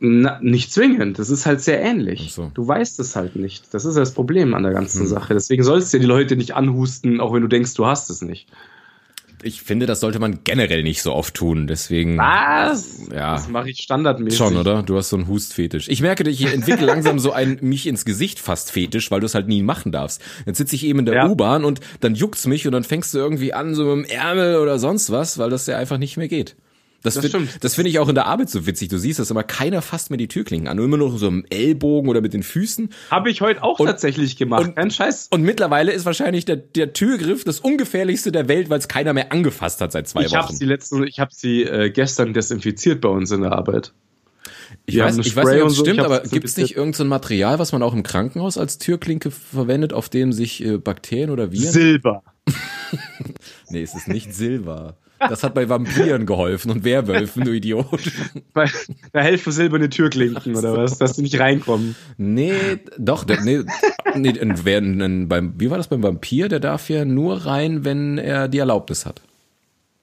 [0.00, 1.18] Na, nicht zwingend.
[1.18, 2.32] Das ist halt sehr ähnlich.
[2.32, 2.50] So.
[2.52, 3.72] Du weißt es halt nicht.
[3.72, 5.06] Das ist das Problem an der ganzen hm.
[5.06, 5.34] Sache.
[5.34, 8.20] Deswegen sollst du ja die Leute nicht anhusten, auch wenn du denkst, du hast es
[8.20, 8.48] nicht.
[9.44, 11.66] Ich finde, das sollte man generell nicht so oft tun.
[11.66, 12.18] Deswegen.
[12.18, 13.08] Was?
[13.12, 13.34] Ja.
[13.34, 14.38] Das mache ich standardmäßig.
[14.38, 14.82] Schon, oder?
[14.82, 15.88] Du hast so einen Hustfetisch.
[15.88, 19.34] Ich merke, ich entwickle langsam so ein mich ins Gesicht fast Fetisch, weil du es
[19.34, 20.20] halt nie machen darfst.
[20.46, 21.28] Jetzt sitze ich eben in der Ja.
[21.28, 24.56] U-Bahn und dann juckt's mich und dann fängst du irgendwie an, so mit dem Ärmel
[24.56, 26.56] oder sonst was, weil das ja einfach nicht mehr geht.
[27.04, 28.88] Das, Das find- finde ich auch in der Arbeit so witzig.
[28.88, 30.76] Du siehst das immer, keiner fasst mir die Türklinken an.
[30.78, 32.88] Nur immer noch so im Ellbogen oder mit den Füßen.
[33.10, 34.64] Habe ich heute auch Und- tatsächlich gemacht.
[34.68, 35.28] und- Kein Scheiß.
[35.30, 39.30] Und mittlerweile ist wahrscheinlich der, der Türgriff das ungefährlichste der Welt, weil es keiner mehr
[39.32, 40.56] angefasst hat seit zwei Ich Wochen.
[40.56, 43.92] sie letzten, ich habe sie äh, gestern desinfiziert bei uns in der Arbeit.
[44.86, 47.04] Ich weiß, ich weiß nicht, ob es so, stimmt, aber gibt es nicht irgendein so
[47.04, 51.52] Material, was man auch im Krankenhaus als Türklinke verwendet, auf dem sich äh, Bakterien oder
[51.52, 51.70] Viren?
[51.70, 52.22] Silber.
[53.70, 54.96] nee, es ist nicht Silber.
[55.28, 58.12] Das hat bei Vampiren geholfen und Werwölfen, du Idiot.
[59.12, 61.96] Da helfen silberne Türklinken oder was, dass die nicht reinkommen.
[62.16, 62.52] Nee,
[62.98, 63.62] doch, nee,
[64.14, 66.48] nee wer, beim, wie war das beim Vampir?
[66.48, 69.22] Der darf ja nur rein, wenn er die Erlaubnis hat.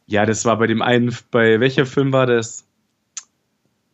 [0.08, 2.66] Ja, das war bei dem einen, bei welcher Film war das?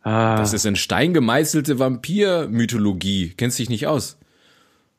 [0.01, 3.33] Ah, Das ist in Stein gemeißelte Vampir-Mythologie.
[3.37, 4.17] Kennst dich nicht aus?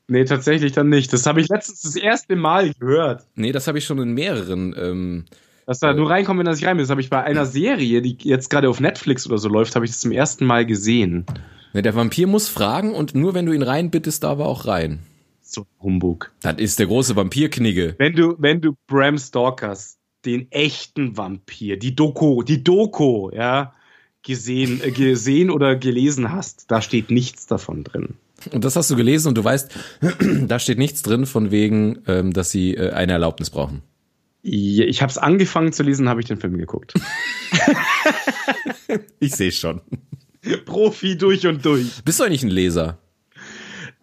[0.09, 1.13] nee, tatsächlich dann nicht.
[1.13, 3.25] Das habe ich letztens das erste Mal gehört.
[3.35, 4.75] Nee, das habe ich schon in mehreren.
[4.77, 5.25] Ähm,
[5.69, 6.81] Dass da nur reinkommt, wenn er sich rein will.
[6.81, 9.85] Das habe ich bei einer Serie, die jetzt gerade auf Netflix oder so läuft, habe
[9.85, 11.27] ich das zum ersten Mal gesehen.
[11.75, 14.97] der Vampir muss fragen und nur wenn du ihn reinbittest, darf er auch rein.
[15.43, 16.31] So ein Humbug.
[16.41, 17.93] Das ist der große Vampirknigge.
[17.99, 23.75] Wenn du, wenn du Bram Stalkers, den echten Vampir, die Doku, die Doku, ja,
[24.23, 28.15] gesehen, äh, gesehen oder gelesen hast, da steht nichts davon drin.
[28.51, 29.71] Und das hast du gelesen und du weißt,
[30.47, 33.83] da steht nichts drin von wegen, ähm, dass sie äh, eine Erlaubnis brauchen.
[34.41, 36.93] Ich habe es angefangen zu lesen, habe ich den Film geguckt.
[39.19, 39.81] Ich sehe schon.
[40.65, 42.03] Profi durch und durch.
[42.03, 42.97] Bist du eigentlich ein Leser?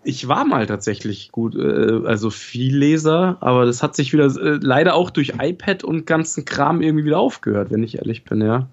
[0.04, 4.58] Ich war mal tatsächlich gut, äh, also viel Leser, aber das hat sich wieder äh,
[4.62, 8.68] leider auch durch iPad und ganzen Kram irgendwie wieder aufgehört, wenn ich ehrlich bin, ja.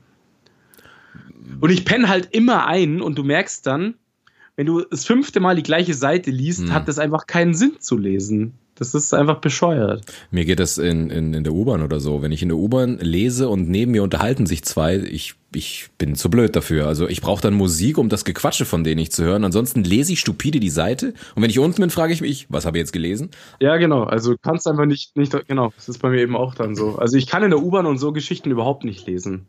[1.60, 3.96] Und ich penne halt immer ein und du merkst dann,
[4.56, 6.74] wenn du das fünfte Mal die gleiche Seite liest, Hm.
[6.74, 8.54] hat das einfach keinen Sinn zu lesen.
[8.76, 10.04] Das ist einfach bescheuert.
[10.32, 12.22] Mir geht das in, in, in der U-Bahn oder so.
[12.22, 16.16] Wenn ich in der U-Bahn lese und neben mir unterhalten sich zwei, ich, ich bin
[16.16, 16.88] zu blöd dafür.
[16.88, 19.44] Also ich brauche dann Musik, um das Gequatsche von denen nicht zu hören.
[19.44, 22.66] Ansonsten lese ich stupide die Seite und wenn ich unten bin, frage ich mich, was
[22.66, 23.30] habe ich jetzt gelesen?
[23.60, 24.04] Ja, genau.
[24.04, 26.96] Also du kannst einfach nicht, nicht, genau, das ist bei mir eben auch dann so.
[26.96, 29.46] Also ich kann in der U-Bahn und so Geschichten überhaupt nicht lesen.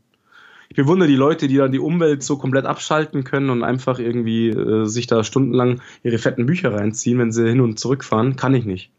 [0.68, 4.48] Ich bewundere die Leute, die dann die Umwelt so komplett abschalten können und einfach irgendwie
[4.48, 8.36] äh, sich da stundenlang ihre fetten Bücher reinziehen, wenn sie hin und zurück fahren.
[8.36, 8.90] Kann ich nicht.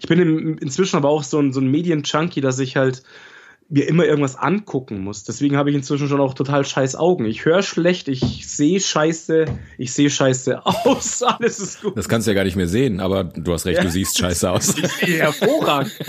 [0.00, 3.02] Ich bin im, inzwischen aber auch so ein, so ein Medien-Junkie, dass ich halt
[3.68, 5.24] mir immer irgendwas angucken muss.
[5.24, 7.24] Deswegen habe ich inzwischen schon auch total scheiß Augen.
[7.24, 9.46] Ich höre schlecht, ich sehe scheiße,
[9.78, 11.96] ich sehe scheiße aus, alles ist gut.
[11.96, 13.84] Das kannst du ja gar nicht mehr sehen, aber du hast recht, Ja.
[13.84, 14.76] du siehst scheiße aus.
[14.76, 15.92] Ich sehe hervorragend.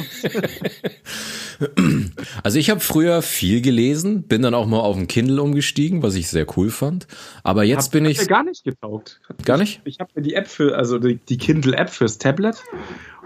[2.43, 6.15] Also ich habe früher viel gelesen, bin dann auch mal auf den Kindle umgestiegen, was
[6.15, 7.07] ich sehr cool fand.
[7.43, 9.21] Aber jetzt Hat- bin ich mir gar nicht getaugt.
[9.45, 9.81] Gar nicht.
[9.85, 12.57] Ich habe mir die App für, also die, die Kindle-App fürs Tablet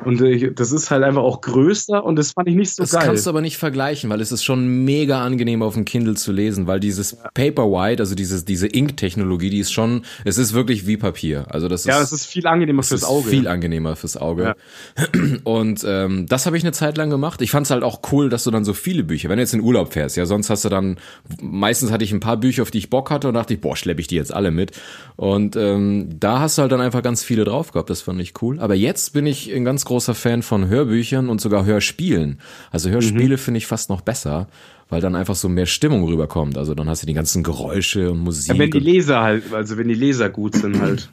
[0.06, 2.92] und äh, das ist halt einfach auch größer und das fand ich nicht so Das
[2.92, 3.02] geil.
[3.06, 6.32] kannst du aber nicht vergleichen, weil es ist schon mega angenehm auf dem Kindle zu
[6.32, 10.98] lesen, weil dieses Paperwhite, also dieses, diese Ink-Technologie, die ist schon, es ist wirklich wie
[10.98, 11.46] Papier.
[11.50, 13.30] Also das ist, ja, das ist viel angenehmer es fürs ist Auge.
[13.30, 14.56] viel angenehmer fürs Auge.
[15.44, 17.42] Und ähm, das habe ich eine Zeit lang gemacht.
[17.42, 19.54] Ich fand es halt auch cool, dass du dann so viele Bücher, wenn du jetzt
[19.54, 20.98] in Urlaub fährst, ja, sonst hast du dann,
[21.42, 23.76] meistens hatte ich ein paar Bücher, auf die ich Bock hatte und dachte ich, boah,
[23.76, 24.72] schleppe ich die jetzt alle mit.
[25.16, 28.34] Und ähm, da hast du halt dann einfach ganz viele drauf gehabt, das fand ich
[28.42, 28.60] cool.
[28.60, 32.40] Aber jetzt bin ich ein ganz großer Fan von Hörbüchern und sogar Hörspielen.
[32.72, 34.48] Also Hörspiele finde ich fast noch besser,
[34.90, 36.58] weil dann einfach so mehr Stimmung rüberkommt.
[36.58, 38.54] Also dann hast du die ganzen Geräusche und Musik.
[38.54, 41.10] ja, wenn die Leser halt, also wenn die Leser gut sind halt,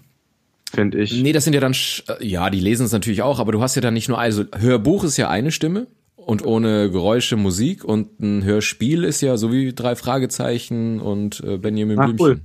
[0.75, 1.23] finde ich.
[1.23, 3.75] Nee, das sind ja dann, äh, ja, die lesen es natürlich auch, aber du hast
[3.77, 8.21] ja dann nicht nur, also Hörbuch ist ja eine Stimme und ohne Geräusche Musik und
[8.21, 12.27] ein Hörspiel ist ja so wie drei Fragezeichen und äh, Benjamin Ach, Blümchen.
[12.27, 12.41] cool.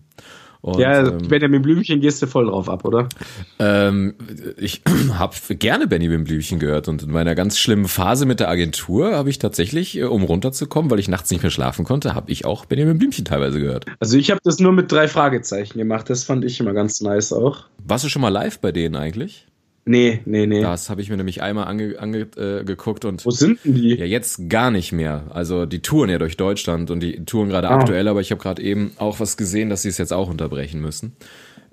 [0.62, 3.08] Und, ja, ähm, Benjamin Blümchen gehst du voll drauf ab, oder?
[3.60, 4.16] ähm,
[4.58, 4.82] ich
[5.14, 9.30] habe gerne Benjamin Blümchen gehört und in meiner ganz schlimmen Phase mit der Agentur habe
[9.30, 12.66] ich tatsächlich, äh, um runterzukommen, weil ich nachts nicht mehr schlafen konnte, habe ich auch
[12.66, 13.86] Benjamin Blümchen teilweise gehört.
[14.00, 17.32] Also ich habe das nur mit drei Fragezeichen gemacht, das fand ich immer ganz nice
[17.32, 17.66] auch.
[17.86, 19.48] Warst du schon mal live bei denen eigentlich?
[19.90, 20.62] Nee, nee, nee.
[20.62, 23.96] Das habe ich mir nämlich einmal angeguckt ange, äh, und Wo sind denn die?
[23.96, 25.24] Ja, jetzt gar nicht mehr.
[25.32, 27.80] Also die touren ja durch Deutschland und die touren gerade Ah.
[27.80, 30.80] aktuell, aber ich habe gerade eben auch was gesehen, dass sie es jetzt auch unterbrechen
[30.80, 31.16] müssen.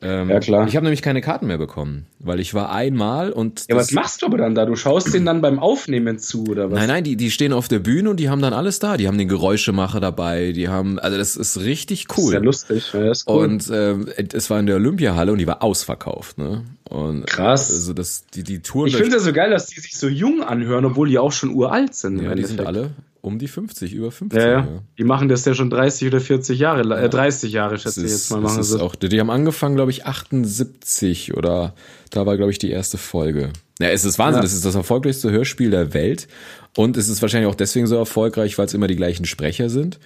[0.03, 0.67] Ähm, Ja, klar.
[0.69, 3.93] Ich habe nämlich keine Karten mehr bekommen, weil ich war einmal und Ja, das- was
[3.93, 4.67] machst du aber dann da?
[4.67, 6.79] Du schaust denen dann beim Aufnehmen zu, oder was?
[6.79, 8.97] Nein, nein, die, die stehen auf der Bühne und die haben dann alles da.
[8.97, 12.45] Die haben den Geräuschemacher dabei, die haben, also das ist richtig Das ist ja cool.
[12.45, 12.93] lustig.
[12.93, 13.45] Ja, das ist cool.
[13.45, 16.65] Und ähm, es war in der Olympiahalle und die war ausverkauft, ne?
[16.89, 17.71] Und Krass.
[17.73, 20.09] Also das, die, die Touren ich finde es ja so geil, dass die sich so
[20.09, 22.23] jung anhören, obwohl die auch schon uralt sind.
[22.23, 22.91] Ja, die sind alle.
[23.27, 24.41] Um die 50, über 50.
[24.41, 24.69] Ja, ja.
[24.97, 28.31] Die machen das ja schon 30 oder 40 Jahre, äh, 30 Jahre schätze ich jetzt
[28.31, 28.41] mal.
[28.41, 31.75] Machen ist auch, die haben angefangen, glaube ich, 78 oder
[32.11, 33.51] da war, glaube ich, die erste Folge.
[33.81, 34.47] Ja, es ist Wahnsinn, ja.
[34.47, 36.29] es ist das erfolgreichste Hörspiel der Welt
[36.77, 39.99] und es ist wahrscheinlich auch deswegen so erfolgreich, weil es immer die gleichen Sprecher sind.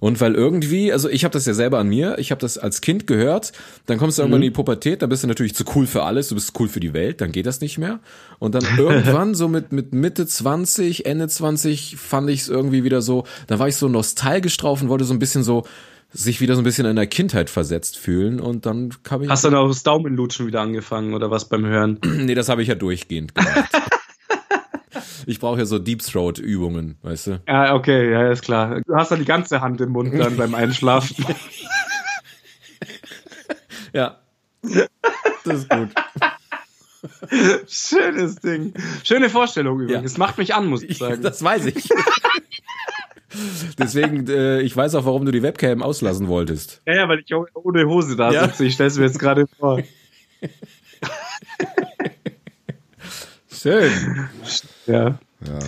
[0.00, 2.80] Und weil irgendwie, also ich habe das ja selber an mir, ich habe das als
[2.80, 3.52] Kind gehört,
[3.86, 4.44] dann kommst du irgendwann mhm.
[4.44, 6.80] in die Pubertät, dann bist du natürlich zu cool für alles, du bist cool für
[6.80, 8.00] die Welt, dann geht das nicht mehr.
[8.38, 13.02] Und dann irgendwann so mit, mit Mitte 20, Ende 20 fand ich es irgendwie wieder
[13.02, 15.64] so, da war ich so nostalgisch drauf und wollte so ein bisschen so
[16.10, 19.28] sich wieder so ein bisschen in der Kindheit versetzt fühlen und dann kam ich.
[19.28, 21.98] Hast du dann auch das Daumenlutschen wieder angefangen oder was beim Hören?
[22.02, 23.70] nee, das habe ich ja durchgehend gemacht.
[25.28, 27.42] Ich brauche ja so Deep Throat Übungen, weißt du?
[27.46, 28.80] Ja, okay, ja, ist klar.
[28.86, 31.22] Du hast dann die ganze Hand im Mund dann beim Einschlafen.
[33.92, 34.16] ja.
[35.44, 35.90] Das ist gut.
[37.68, 38.72] Schönes Ding.
[39.04, 40.00] Schöne Vorstellung übrigens.
[40.00, 40.06] Ja.
[40.06, 41.20] Es macht mich an, muss ich sagen.
[41.20, 41.90] das weiß ich.
[43.78, 46.80] Deswegen, äh, ich weiß auch, warum du die Webcam auslassen wolltest.
[46.86, 48.46] Ja, ja, weil ich ohne Hose da ja.
[48.46, 48.64] sitze.
[48.64, 49.82] Ich stelle es mir jetzt gerade vor.
[53.52, 54.30] Schön.
[54.88, 55.18] Ja.
[55.44, 55.58] ja.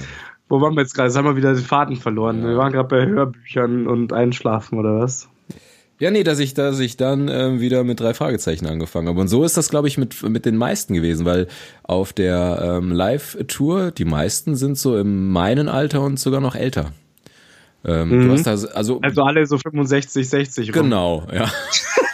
[0.49, 1.09] Wo waren wir jetzt gerade?
[1.09, 2.43] Jetzt haben wir wieder den Faden verloren.
[2.43, 2.49] Ja.
[2.49, 5.29] Wir waren gerade bei Hörbüchern und Einschlafen oder was?
[6.01, 9.21] Ja, nee, dass ich, dass ich dann ähm, wieder mit drei Fragezeichen angefangen habe.
[9.21, 11.47] Und so ist das, glaube ich, mit, mit den meisten gewesen, weil
[11.83, 16.93] auf der ähm, Live-Tour, die meisten sind so im meinen Alter und sogar noch älter.
[17.85, 18.29] Ähm, mhm.
[18.29, 20.85] du hast da, also, also alle so 65, 60 rum.
[20.85, 21.51] Genau, ja.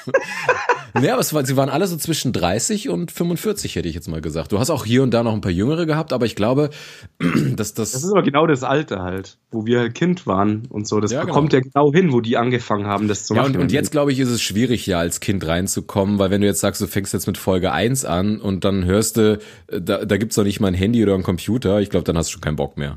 [1.02, 4.20] Ja, aber war, sie waren alle so zwischen 30 und 45, hätte ich jetzt mal
[4.20, 4.52] gesagt.
[4.52, 6.70] Du hast auch hier und da noch ein paar Jüngere gehabt, aber ich glaube,
[7.56, 7.92] dass das.
[7.92, 11.00] Das ist aber genau das Alter halt, wo wir halt Kind waren und so.
[11.00, 11.64] Das ja, kommt genau.
[11.64, 13.56] ja genau hin, wo die angefangen haben, das zu ja, machen.
[13.56, 16.46] Und, und jetzt, glaube ich, ist es schwierig, ja, als Kind reinzukommen, weil wenn du
[16.46, 20.16] jetzt sagst, du fängst jetzt mit Folge 1 an und dann hörst du, da, da
[20.16, 22.40] gibt's doch nicht mal ein Handy oder ein Computer, ich glaube, dann hast du schon
[22.40, 22.96] keinen Bock mehr.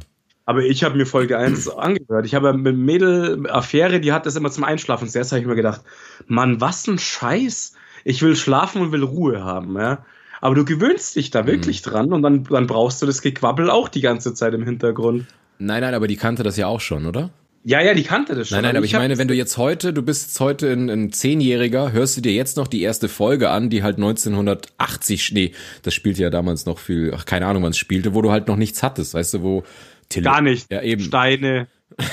[0.50, 2.26] Aber ich habe mir Folge 1 angehört.
[2.26, 5.08] Ich habe mit Mädel Affäre, die hat das immer zum Einschlafen.
[5.08, 5.82] Zuerst habe ich mir gedacht,
[6.26, 10.06] Mann, was ein Scheiß ich will schlafen und will Ruhe haben, ja.
[10.42, 11.90] Aber du gewöhnst dich da wirklich mhm.
[11.90, 15.26] dran und dann, dann brauchst du das Gequabbel auch die ganze Zeit im Hintergrund.
[15.58, 17.30] Nein, nein, aber die kannte das ja auch schon, oder?
[17.66, 18.56] Ja, ja, die kannte das schon.
[18.56, 20.90] Nein, nein, aber ich, ich meine, wenn du jetzt heute, du bist jetzt heute ein,
[20.90, 25.52] ein Zehnjähriger, hörst du dir jetzt noch die erste Folge an, die halt 1980, nee,
[25.84, 28.48] das spielte ja damals noch viel, ach, keine Ahnung, wann es spielte, wo du halt
[28.48, 29.64] noch nichts hattest, weißt du, wo...
[30.08, 30.72] Tele Gar nicht.
[30.72, 31.04] Ja, eben.
[31.04, 32.06] Steine in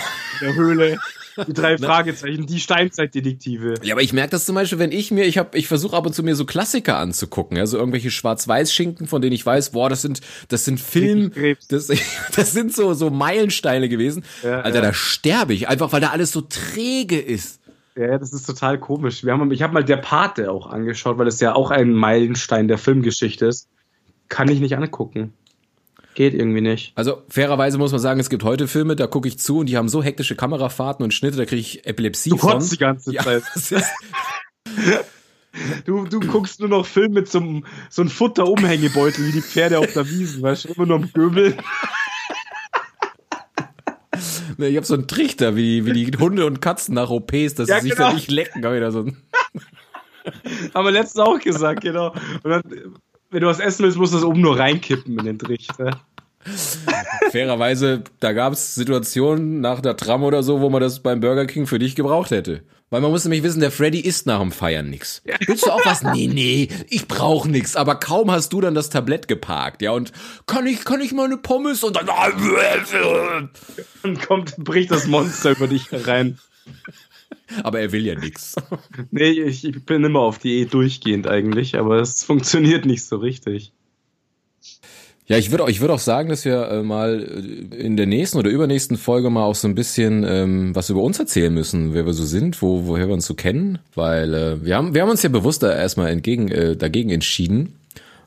[0.43, 0.99] der Höhle.
[1.47, 3.75] Die drei Fragezeichen, die Steinzeitdetektive.
[3.83, 6.07] Ja, aber ich merke das zum Beispiel, wenn ich mir, ich habe, ich versuche ab
[6.07, 9.89] und zu mir so Klassiker anzugucken, ja, so irgendwelche Schwarz-Weiß-Schinken, von denen ich weiß, boah,
[9.89, 11.33] das sind, das sind Film,
[11.69, 11.89] das,
[12.37, 14.25] das sind so so Meilensteine gewesen.
[14.43, 14.83] Ja, Alter, ja.
[14.83, 17.61] da sterbe ich einfach, weil da alles so träge ist.
[17.97, 19.25] Ja, das ist total komisch.
[19.25, 22.69] Wir haben, ich habe mal der Pate auch angeschaut, weil es ja auch ein Meilenstein
[22.69, 23.69] der Filmgeschichte ist.
[24.29, 25.33] Kann ich nicht angucken.
[26.17, 26.93] Geht irgendwie nicht.
[26.95, 29.77] Also fairerweise muss man sagen, es gibt heute Filme, da gucke ich zu und die
[29.77, 32.67] haben so hektische Kamerafahrten und Schnitte, da kriege ich Epilepsie du von.
[32.67, 33.43] die ganze Zeit.
[33.63, 35.01] Ja,
[35.85, 39.79] du, du guckst nur noch Filme mit so einem, so einem Futterumhängebeutel wie die Pferde
[39.79, 41.55] auf der Wiesen, weißt du, immer nur am Göbel.
[44.59, 47.77] Ich habe so einen Trichter, wie, wie die Hunde und Katzen nach OPs, dass ja,
[47.77, 48.09] sie sich genau.
[48.09, 48.65] da nicht lecken.
[48.65, 49.05] Hab ich da so
[50.75, 52.15] Haben wir letztens auch gesagt, genau.
[52.43, 52.63] Und dann
[53.31, 56.01] wenn du was essen willst, musst du das oben nur reinkippen in den Trichter.
[57.33, 61.47] Fairerweise, da gab es Situationen nach der Tram oder so, wo man das beim Burger
[61.47, 62.63] King für dich gebraucht hätte.
[62.89, 65.21] Weil man muss nämlich wissen, der Freddy isst nach dem Feiern nix.
[65.47, 66.03] Willst du auch was?
[66.03, 67.75] Nee, nee, ich brauch nix.
[67.75, 70.13] Aber kaum hast du dann das Tablett geparkt, ja, und
[70.47, 72.07] kann ich, kann ich mal eine Pommes und dann.
[74.03, 76.39] Dann kommt, bricht das Monster über dich herein.
[77.63, 78.57] Aber er will ja nichts.
[79.11, 83.73] Nee, ich, ich bin immer auf Diät durchgehend eigentlich, aber es funktioniert nicht so richtig.
[85.29, 88.39] Ja, ich würde ich würd auch sagen, dass wir äh, mal äh, in der nächsten
[88.39, 92.07] oder übernächsten Folge mal auch so ein bisschen ähm, was über uns erzählen müssen, wer
[92.07, 95.11] wir so sind, wo, woher wir uns so kennen, weil äh, wir haben wir haben
[95.11, 97.75] uns ja bewusst da erstmal entgegen äh, dagegen entschieden,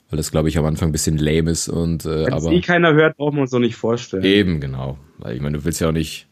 [0.09, 2.61] weil das glaube ich am Anfang ein bisschen lame ist und äh, Wenn aber eh
[2.61, 4.23] keiner hört, brauchen wir uns doch nicht vorstellen.
[4.25, 6.27] Eben genau, weil ich meine, du willst ja auch nicht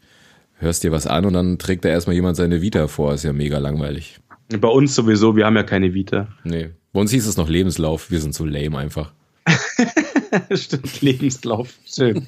[0.58, 3.14] hörst dir was an und dann trägt da erstmal jemand seine Vita vor.
[3.14, 4.20] Ist ja mega langweilig.
[4.60, 6.28] Bei uns sowieso, wir haben ja keine Vita.
[6.44, 6.70] Nee.
[6.92, 8.10] Bei uns hieß es noch Lebenslauf.
[8.10, 9.12] Wir sind so lame einfach.
[10.54, 11.74] Stimmt, Lebenslauf.
[11.86, 12.26] Schön.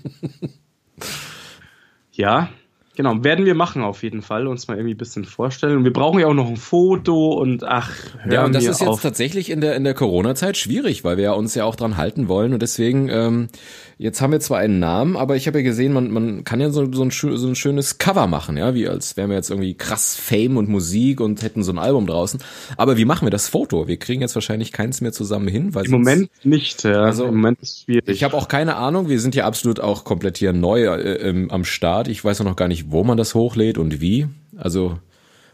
[2.13, 2.51] ja,
[2.97, 5.77] Genau, werden wir machen auf jeden Fall, uns mal irgendwie ein bisschen vorstellen.
[5.79, 7.93] Und wir brauchen ja auch noch ein Foto und ach,
[8.29, 11.33] Ja, und das ist jetzt tatsächlich in der, in der Corona-Zeit schwierig, weil wir ja
[11.33, 12.53] uns ja auch dran halten wollen.
[12.53, 13.49] Und deswegen, ähm,
[13.97, 16.71] jetzt haben wir zwar einen Namen, aber ich habe ja gesehen, man, man kann ja
[16.71, 19.75] so, so, ein, so ein schönes Cover machen, ja, wie als wären wir jetzt irgendwie
[19.75, 22.41] krass Fame und Musik und hätten so ein Album draußen.
[22.77, 23.89] Aber wie machen wir das Foto?
[23.89, 25.75] Wir kriegen jetzt wahrscheinlich keins mehr zusammen hin.
[25.75, 27.03] Weil Im Moment nicht, ja.
[27.03, 28.09] Also, Im Moment ist es schwierig.
[28.09, 31.51] Ich habe auch keine Ahnung, wir sind ja absolut auch komplett hier neu äh, ähm,
[31.51, 32.09] am Start.
[32.09, 34.29] Ich weiß auch noch gar nicht, nicht, wo man das hochlädt und wie.
[34.57, 34.99] Also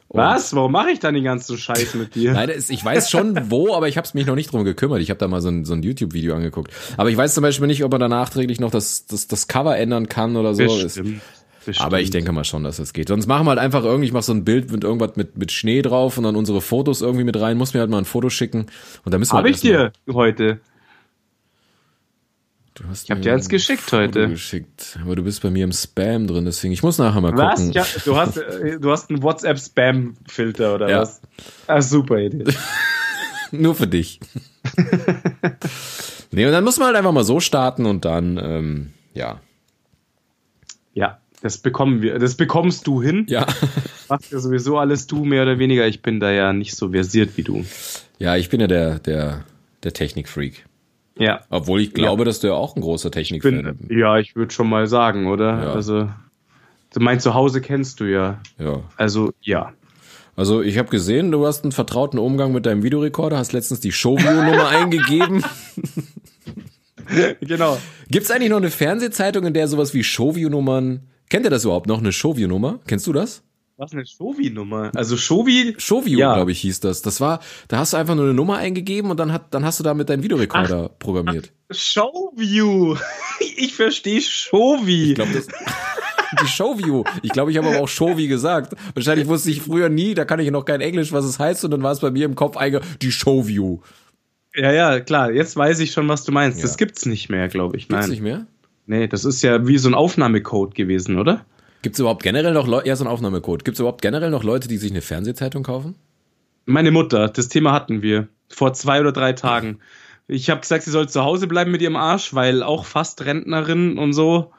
[0.08, 0.54] was?
[0.54, 2.32] Warum mache ich dann den ganzen Scheiß mit dir?
[2.32, 5.00] Nein, ich weiß schon wo, aber ich habe mich noch nicht drum gekümmert.
[5.00, 6.72] Ich habe da mal so ein, so ein YouTube-Video angeguckt.
[6.96, 9.76] Aber ich weiß zum Beispiel nicht, ob man da nachträglich noch das, das, das Cover
[9.76, 10.62] ändern kann oder so.
[10.62, 11.20] Bestimmt.
[11.64, 11.84] Bestimmt.
[11.84, 13.08] Aber ich denke mal schon, dass das geht.
[13.08, 15.50] Sonst machen wir halt einfach irgendwie, ich mache so ein Bild mit irgendwas mit, mit
[15.50, 17.56] Schnee drauf und dann unsere Fotos irgendwie mit rein.
[17.56, 18.66] Muss mir halt mal ein Foto schicken.
[19.04, 20.60] Und dann müssen wir Habe halt ich dir heute.
[22.76, 24.28] Du hast Ich hab mir dir eins ein geschickt Foto heute.
[24.28, 24.98] Geschickt.
[25.02, 27.58] Aber du bist bei mir im Spam drin, deswegen ich muss nachher mal Was?
[27.58, 27.72] gucken.
[27.72, 31.00] Ja, du hast, äh, du hast einen WhatsApp-Spam-Filter oder Ja.
[31.00, 31.22] was?
[31.66, 32.44] Ah, super Idee.
[33.50, 34.20] Nur für dich.
[36.32, 39.40] nee, und dann muss man halt einfach mal so starten und dann, ähm, ja.
[40.92, 42.18] Ja, das bekommen wir.
[42.18, 43.24] Das bekommst du hin.
[43.28, 43.46] Ja.
[44.08, 45.86] Machst ja sowieso alles du, mehr oder weniger.
[45.86, 47.64] Ich bin da ja nicht so versiert wie du.
[48.18, 49.44] Ja, ich bin ja der, der,
[49.82, 50.66] der Technikfreak.
[51.18, 51.40] Ja.
[51.48, 53.90] Obwohl ich glaube, dass du ja auch ein großer Technikfan bist.
[53.90, 55.64] ja, ich würde schon mal sagen, oder?
[55.64, 55.72] Ja.
[55.72, 56.08] Also,
[56.98, 58.40] mein Zuhause kennst du ja.
[58.58, 58.80] Ja.
[58.96, 59.72] Also, ja.
[60.36, 63.92] Also ich habe gesehen, du hast einen vertrauten Umgang mit deinem Videorekorder, hast letztens die
[63.92, 65.42] Showview-Nummer eingegeben.
[67.40, 67.78] genau.
[68.10, 71.00] Gibt's eigentlich noch eine Fernsehzeitung, in der sowas wie Showview-Nummern...
[71.28, 72.80] Kennt ihr das überhaupt noch, eine Showview-Nummer?
[72.86, 73.42] Kennst du das?
[73.78, 74.90] Was eine Shovi-Nummer?
[74.94, 75.74] Also Shovi.
[75.76, 76.34] Showview, Ja.
[76.34, 77.02] glaube ich, hieß das.
[77.02, 79.78] Das war, da hast du einfach nur eine Nummer eingegeben und dann, hat, dann hast
[79.78, 81.52] du damit deinen Videorekorder programmiert.
[81.70, 82.96] Showview.
[83.58, 85.10] Ich verstehe Shovi.
[85.10, 85.46] Ich glaube, das...
[86.40, 87.04] Die Showview.
[87.22, 88.74] Ich glaube, ich habe aber auch Shovi gesagt.
[88.94, 91.70] Wahrscheinlich wusste ich früher nie, da kann ich noch kein Englisch, was es heißt, und
[91.70, 93.78] dann war es bei mir im Kopf einge die Showview.
[94.54, 95.30] Ja, ja, klar.
[95.30, 96.58] Jetzt weiß ich schon, was du meinst.
[96.58, 96.62] Ja.
[96.62, 97.88] Das gibt's nicht mehr, glaube ich.
[97.88, 98.10] Gibt's Nein.
[98.10, 98.46] nicht mehr?
[98.86, 101.44] Nee, das ist ja wie so ein Aufnahmecode gewesen, oder?
[101.86, 103.64] Gibt's überhaupt generell noch Leute, ja, so ein Aufnahmecode.
[103.64, 105.94] Gibt's überhaupt generell noch Leute, die sich eine Fernsehzeitung kaufen?
[106.64, 109.78] Meine Mutter, das Thema hatten wir vor zwei oder drei Tagen.
[110.26, 113.98] Ich habe gesagt, sie soll zu Hause bleiben mit ihrem Arsch, weil auch fast Rentnerin
[113.98, 114.50] und so.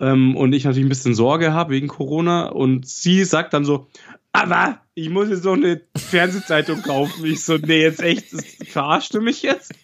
[0.00, 2.48] Ähm, und ich natürlich ein bisschen Sorge habe wegen Corona.
[2.48, 3.86] Und sie sagt dann so,
[4.32, 7.24] aber ich muss jetzt so eine Fernsehzeitung kaufen.
[7.24, 9.74] Ich so, nee, jetzt echt, das, verarschst du mich jetzt?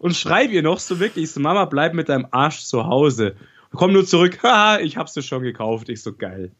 [0.00, 3.36] Und schreibe ihr noch so wirklich, ich so, Mama, bleib mit deinem Arsch zu Hause.
[3.70, 5.88] Komm nur zurück, haha, ich hab's dir schon gekauft.
[5.88, 6.50] Ich so, geil.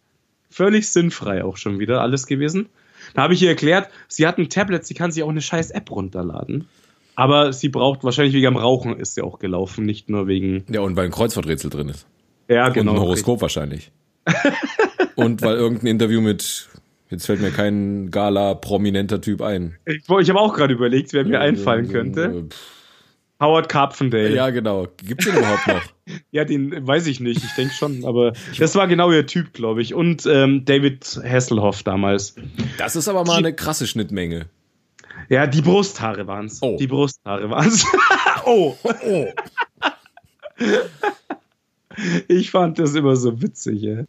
[0.50, 2.68] Völlig sinnfrei auch schon wieder alles gewesen.
[3.14, 5.70] Da habe ich ihr erklärt, sie hat ein Tablet, sie kann sich auch eine scheiß
[5.70, 6.68] App runterladen.
[7.14, 10.64] Aber sie braucht wahrscheinlich wegen am Rauchen ist sie auch gelaufen, nicht nur wegen.
[10.70, 12.06] Ja, und weil ein Kreuzworträtsel drin ist.
[12.48, 12.92] Ja, Und genau.
[12.92, 13.90] ein Horoskop wahrscheinlich.
[15.16, 16.68] und weil irgendein Interview mit,
[17.11, 19.76] jetzt fällt mir kein gala prominenter Typ ein.
[19.84, 22.22] Ich, ich habe auch gerade überlegt, wer mir einfallen könnte.
[22.24, 22.77] Äh, pff,
[23.41, 24.34] Howard Carpendale.
[24.34, 24.89] Ja, genau.
[24.97, 25.82] Gibt's den überhaupt noch?
[26.30, 29.82] Ja, den weiß ich nicht, ich denke schon, aber das war genau ihr Typ, glaube
[29.82, 29.93] ich.
[29.93, 32.34] Und ähm, David Hasselhoff damals.
[32.78, 34.47] Das ist aber mal eine krasse Schnittmenge.
[35.28, 36.62] Ja, die Brusthaare waren's.
[36.62, 36.78] Oh.
[36.78, 37.84] Die Brusthaare waren's.
[38.47, 38.74] oh.
[38.82, 39.26] Oh.
[42.26, 44.05] Ich fand das immer so witzig, ey.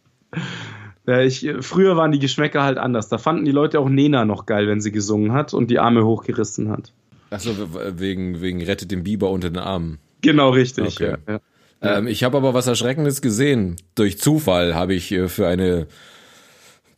[1.06, 3.10] Ja, ich, früher waren die Geschmäcker halt anders.
[3.10, 6.06] Da fanden die Leute auch Nena noch geil, wenn sie gesungen hat und die Arme
[6.06, 6.94] hochgerissen hat.
[7.30, 7.52] Achso,
[8.00, 10.00] wegen, wegen rettet den Biber unter den Armen.
[10.22, 10.96] Genau richtig.
[10.96, 11.16] Okay.
[11.28, 11.98] Ja, ja.
[11.98, 13.78] Ähm, ich habe aber was Erschreckendes gesehen.
[13.96, 15.88] Durch Zufall habe ich äh, für eine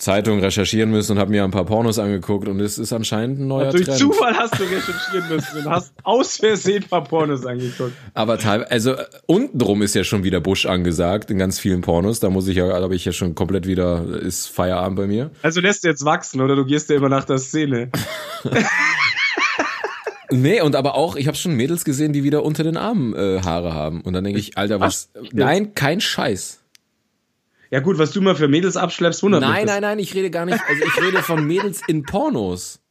[0.01, 3.47] Zeitung recherchieren müssen und habe mir ein paar Pornos angeguckt und es ist anscheinend ein
[3.47, 3.99] neuer Durch Trend.
[3.99, 7.93] Zufall hast du recherchieren müssen und hast aus Versehen ein paar Pornos angeguckt.
[8.15, 12.19] Aber teilweise, also äh, untenrum ist ja schon wieder Busch angesagt in ganz vielen Pornos.
[12.19, 15.29] Da muss ich ja, da habe ich ja schon komplett wieder, ist Feierabend bei mir.
[15.43, 17.91] Also lässt du jetzt wachsen oder du gehst ja immer nach der Szene.
[20.31, 23.41] Nee, und aber auch, ich habe schon Mädels gesehen, die wieder unter den Armen äh,
[23.43, 24.01] Haare haben.
[24.01, 25.11] Und dann denke ich, Alter, was?
[25.33, 26.61] Nein, kein Scheiß.
[27.69, 29.41] Ja gut, was du mal für Mädels abschleppst, wundert.
[29.41, 30.59] Nein, nein, nein, ich rede gar nicht.
[30.67, 32.81] Also ich rede von Mädels in Pornos.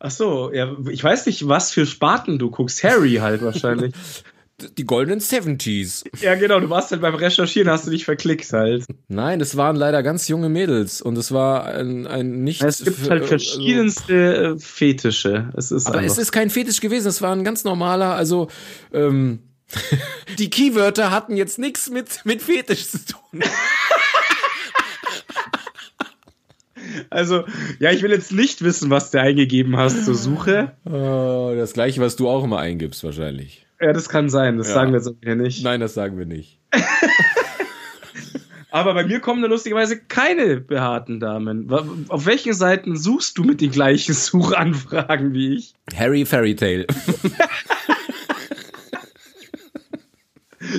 [0.00, 2.84] Ach so, ja, ich weiß nicht, was für Sparten du guckst.
[2.84, 3.94] Harry halt wahrscheinlich.
[4.76, 6.02] Die goldenen Seventies.
[6.20, 8.84] ja genau, du warst halt beim Recherchieren, hast du dich verklickt halt.
[9.06, 12.62] Nein, das waren leider ganz junge Mädels und es war ein, ein nicht.
[12.62, 15.52] Es gibt halt äh, verschiedenste äh, Fetische.
[15.56, 18.48] Es ist Aber einfach- es ist kein Fetisch gewesen, es war ein ganz normaler, also
[18.92, 19.38] ähm,
[20.38, 23.42] die Keywörter hatten jetzt nichts mit, mit Fetisch zu tun.
[27.10, 27.44] Also,
[27.80, 30.72] ja, ich will jetzt nicht wissen, was du eingegeben hast zur Suche.
[30.86, 33.66] Oh, das gleiche, was du auch immer eingibst, wahrscheinlich.
[33.80, 34.74] Ja, das kann sein, das Ja.
[34.74, 35.62] sagen wir jetzt hier nicht.
[35.62, 36.58] Nein, das sagen wir nicht.
[38.70, 41.70] Aber bei mir kommen da lustigerweise keine behaarten Damen.
[42.08, 45.72] Auf welchen Seiten suchst du mit den gleichen Suchanfragen wie ich?
[45.96, 46.86] Harry Fairy Tale.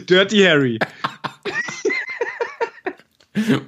[0.07, 0.77] Dirty Harry.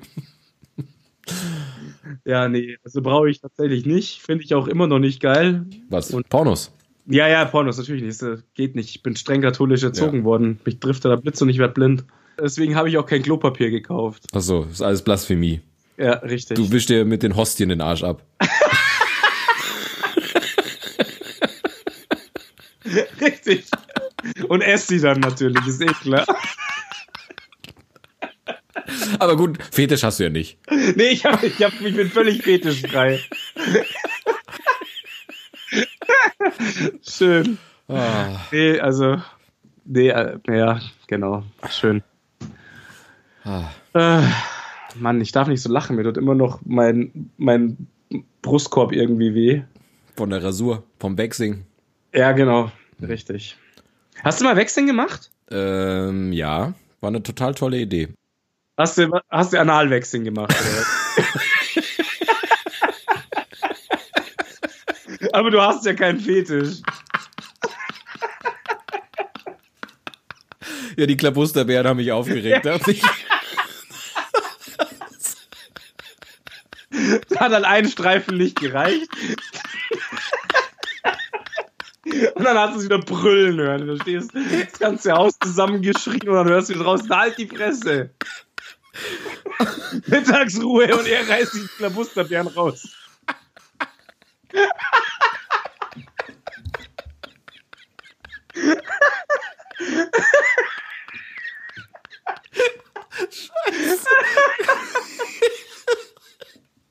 [2.26, 4.22] ja, nee, also brauche ich tatsächlich nicht.
[4.22, 5.66] Finde ich auch immer noch nicht geil.
[5.90, 6.12] Was?
[6.12, 6.72] Und- Pornos.
[7.08, 8.22] Ja, ja, Pornos natürlich nicht.
[8.22, 8.90] Das geht nicht.
[8.96, 10.24] Ich bin streng katholisch erzogen Ja.
[10.24, 10.60] worden.
[10.66, 12.04] Mich trifft da der Blitz und ich werde blind.
[12.40, 14.24] Deswegen habe ich auch kein Klopapier gekauft.
[14.34, 15.62] Achso, ist alles Blasphemie.
[15.98, 16.56] Ja, richtig.
[16.58, 18.24] Du wischst dir mit den Hostien den Arsch ab.
[23.22, 23.66] richtig.
[24.48, 26.26] Und ess sie dann natürlich, ist eh klar.
[29.20, 30.58] Aber gut, Fetisch hast du ja nicht.
[30.96, 33.20] Nee, ich, hab, ich, hab, ich bin völlig fetischfrei.
[37.02, 37.58] Schön.
[37.88, 38.40] Ah.
[38.52, 39.18] Nee, also.
[39.86, 41.44] Nee, äh, ja, genau.
[41.70, 42.04] Schön.
[43.44, 43.66] Ah.
[43.94, 44.22] Äh,
[44.96, 45.96] Mann, ich darf nicht so lachen.
[45.96, 47.88] Mir tut immer noch mein, mein
[48.42, 49.62] Brustkorb irgendwie weh.
[50.16, 51.66] Von der Rasur, vom Waxing.
[52.14, 52.72] Ja, genau.
[53.02, 53.58] Richtig.
[54.24, 55.32] Hast du mal Waxing gemacht?
[55.50, 58.10] Ähm, ja, war eine total tolle Idee.
[58.78, 60.56] Hast du, hast du Analwechseln gemacht?
[65.34, 66.82] Aber du hast ja keinen Fetisch.
[70.98, 72.66] Ja, die Klabusterbären haben mich aufgeregt.
[72.66, 73.02] Da hab ich
[77.38, 79.10] Hat dann ein Streifen nicht gereicht.
[82.36, 83.88] Und dann hast du es wieder brüllen hören.
[83.88, 88.12] Du stehst das ganze Haus zusammengeschrien und dann hörst du draußen, halt die Fresse.
[90.08, 92.88] Mittagsruhe und er reißt die Klabusterbären raus.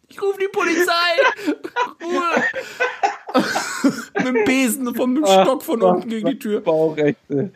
[0.08, 0.92] Ich rufe die Polizei!
[2.02, 2.44] Ruhe!
[4.32, 4.44] mit
[4.92, 6.60] Besen, vom Stock von unten gegen die Tür.
[6.60, 7.50] Bauchrechte.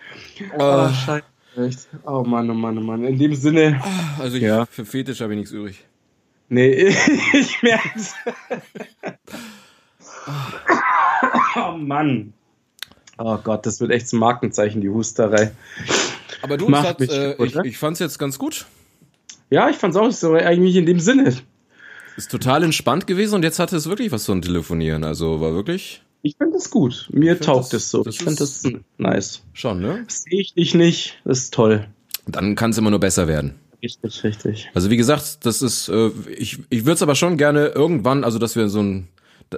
[0.59, 0.89] Ah.
[0.89, 1.25] Oh, scheiße.
[1.57, 1.89] Echt.
[2.05, 3.05] Oh Mann, oh Mann, oh Mann.
[3.05, 3.81] In dem Sinne.
[4.19, 4.67] Also ich, Ja.
[4.67, 5.85] für Fetisch habe ich nichts übrig.
[6.49, 6.73] Nee,
[7.33, 8.15] ich merk's.
[11.57, 12.33] oh Mann.
[13.19, 15.53] Oh Gott, das wird echt zum Markenzeichen, die Husterei.
[16.43, 17.63] Aber du, Macht es mich äh, ich, ne?
[17.67, 18.67] ich fand's jetzt ganz gut.
[19.51, 21.35] Ja, ich fand's auch so eigentlich in dem Sinne.
[22.17, 25.05] Ist total entspannt gewesen und jetzt hatte es wirklich was zum Telefonieren.
[25.05, 27.07] Also war wirklich Ich finde das gut.
[27.13, 28.05] Mir taugt es so.
[28.07, 28.63] ich finde das
[28.97, 29.43] nice.
[29.53, 30.07] schon, ne?
[30.09, 31.21] Sehe ich dich nicht.
[31.27, 31.87] Das ist toll.
[32.27, 33.57] Dann kann es immer nur besser werden.
[33.83, 34.71] Richtig, richtig.
[34.73, 38.39] Also wie gesagt, das ist, äh, ich, ich würde es aber schon gerne irgendwann, also
[38.39, 39.09] dass wir so ein,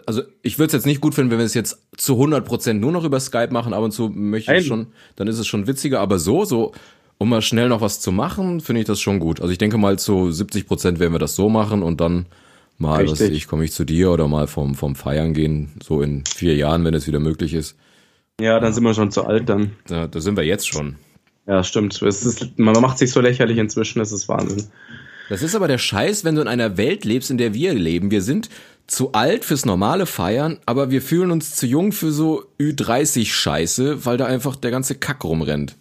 [0.06, 2.90] also ich würde es jetzt nicht gut finden, wenn wir es jetzt zu 100% nur
[2.90, 4.66] noch über Skype machen, ab und zu möchte ich Nein.
[4.66, 6.72] schon, dann ist es schon witziger, aber so, so,
[7.18, 9.40] um mal schnell noch was zu machen, finde ich das schon gut.
[9.40, 12.26] Also ich denke mal zu 70% werden wir das so machen und dann
[12.78, 13.36] mal, was Richtig.
[13.36, 16.84] ich, komme ich zu dir oder mal vom, vom Feiern gehen, so in vier Jahren,
[16.84, 17.76] wenn es wieder möglich ist.
[18.40, 19.72] Ja, dann sind wir schon zu alt dann.
[19.86, 20.96] Da, da sind wir jetzt schon.
[21.46, 22.00] Ja, stimmt.
[22.02, 24.64] Ist, man macht sich so lächerlich inzwischen, das ist Wahnsinn.
[25.28, 28.10] Das ist aber der Scheiß, wenn du in einer Welt lebst, in der wir leben.
[28.10, 28.48] Wir sind
[28.86, 34.16] zu alt fürs normale Feiern, aber wir fühlen uns zu jung für so Ü30-Scheiße, weil
[34.16, 35.76] da einfach der ganze Kack rumrennt.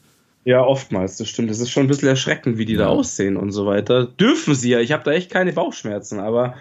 [0.45, 1.49] Ja, oftmals, das stimmt.
[1.49, 4.05] Das ist schon ein bisschen erschreckend, wie die da aussehen und so weiter.
[4.05, 6.55] Dürfen sie ja, ich habe da echt keine Bauchschmerzen, aber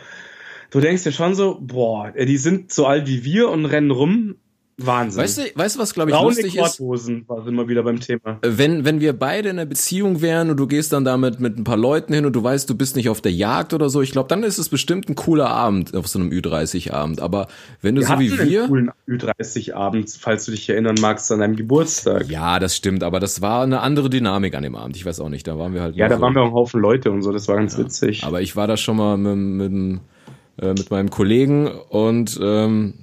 [0.70, 4.36] du denkst dir schon so, boah, die sind so alt wie wir und rennen rum.
[4.78, 5.22] Wahnsinn.
[5.22, 6.78] Weißt du, weißt du, was glaube ich Braune lustig ist?
[6.78, 8.38] Korthosen, war immer wieder beim Thema.
[8.42, 11.64] Wenn, wenn wir beide in einer Beziehung wären und du gehst dann damit mit ein
[11.64, 14.12] paar Leuten hin und du weißt, du bist nicht auf der Jagd oder so, ich
[14.12, 17.20] glaube, dann ist es bestimmt ein cooler Abend auf so einem Ü30-Abend.
[17.20, 17.48] Aber
[17.82, 18.66] wenn du Wir so wie hatten einen wir.
[18.68, 22.28] coolen Ü30-Abend, falls du dich erinnern magst, an deinem Geburtstag.
[22.28, 24.96] Ja, Ja, das stimmt, aber das war eine andere Dynamik an dem Abend.
[24.96, 25.96] Ich weiß auch nicht, da waren wir halt.
[25.96, 26.20] nur da so.
[26.20, 28.22] waren wir auch ein Haufen Leute und so, das war ganz witzig.
[28.24, 30.00] Aber ich war da schon mal mit, mit,
[30.60, 32.94] äh, mit meinem Kollegen und ähm,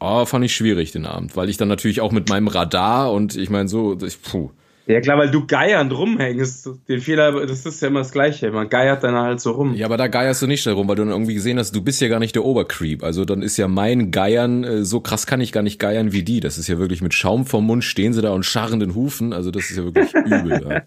[0.00, 3.36] oh, fand ich schwierig den Abend, weil ich dann natürlich auch mit meinem Radar und
[3.36, 4.50] ich meine so, ich, puh.
[4.86, 6.68] Ja klar, weil du geiernd rumhängst.
[6.88, 8.50] Den Fehler, das ist ja immer das Gleiche.
[8.50, 9.74] Man geiert dann halt so rum.
[9.74, 12.00] Ja, aber da geierst du nicht darum, weil du dann irgendwie gesehen hast, du bist
[12.00, 13.04] ja gar nicht der Obercreep.
[13.04, 16.24] Also dann ist ja mein Geiern, äh, so krass kann ich gar nicht geiern wie
[16.24, 16.40] die.
[16.40, 19.32] Das ist ja wirklich mit Schaum vom Mund stehen sie da und scharrenden Hufen.
[19.32, 20.60] Also das ist ja wirklich übel.
[20.68, 20.82] ja.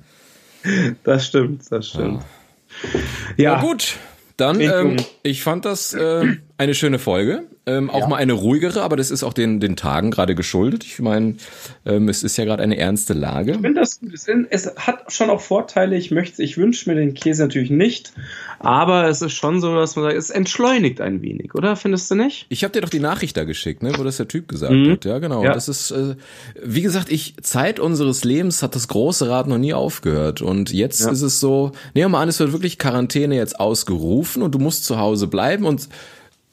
[1.03, 2.24] Das stimmt, das stimmt.
[3.38, 3.95] Ja, Ja, gut.
[4.36, 7.43] Dann, ähm, ich fand das äh, eine schöne Folge.
[7.66, 8.07] Ähm, auch Ja.
[8.07, 10.84] mal eine ruhigere, aber das ist auch den, den Tagen gerade geschuldet.
[10.84, 11.36] Ich meine,
[11.86, 13.51] ähm, es ist ja gerade eine ernste Lage.
[13.53, 14.14] Ich finde das gut.
[14.14, 15.95] Es, es hat schon auch Vorteile.
[15.95, 18.11] Ich möchte, ich wünsche mir den Käse natürlich nicht,
[18.59, 21.78] aber es ist schon so, dass man sagt, es entschleunigt ein wenig, oder?
[21.78, 22.45] Findest du nicht?
[22.49, 24.91] Ich habe dir doch die Nachricht da geschickt, ne, wo das der Typ gesagt Mhm.
[24.91, 25.05] hat.
[25.05, 25.41] Ja, genau.
[25.45, 25.53] Ja.
[25.53, 26.16] Das ist, äh,
[26.61, 30.41] wie gesagt, ich Zeit unseres Lebens hat das große Rad noch nie aufgehört.
[30.41, 31.11] Und jetzt Ja.
[31.11, 34.59] ist es so, nehmen wir mal an, es wird wirklich Quarantäne jetzt ausgerufen und du
[34.59, 35.88] musst zu Hause bleiben und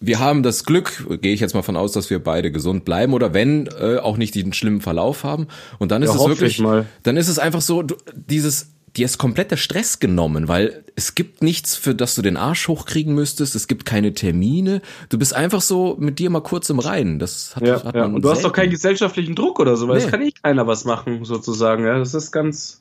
[0.00, 3.12] wir haben das Glück, gehe ich jetzt mal von aus, dass wir beide gesund bleiben
[3.12, 5.46] oder wenn äh, auch nicht den schlimmen Verlauf haben.
[5.78, 6.62] Und dann ist Ja, es hoffe wirklich,
[7.02, 11.14] dann ist es einfach so, du, dieses, dir ist komplett der Stress genommen, weil es
[11.14, 13.54] gibt nichts, für das du den Arsch hochkriegen müsstest.
[13.54, 14.80] Es gibt keine Termine.
[15.10, 17.18] Du bist einfach so mit dir mal kurz im Reinen.
[17.18, 18.06] Das hat, Ja, hat ja.
[18.06, 18.56] Und du hast doch selten.
[18.56, 20.10] keinen gesellschaftlichen Druck oder so, weil es Nee.
[20.10, 21.84] kann eh keiner was machen, sozusagen.
[21.84, 22.80] Ja, das ist ganz,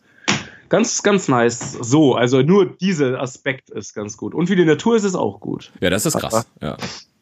[0.70, 1.74] Ganz, ganz nice.
[1.82, 4.34] So, also nur dieser Aspekt ist ganz gut.
[4.34, 5.72] Und für die Natur ist es auch gut.
[5.82, 6.48] Ja, das ist krass.
[6.62, 6.78] Ja.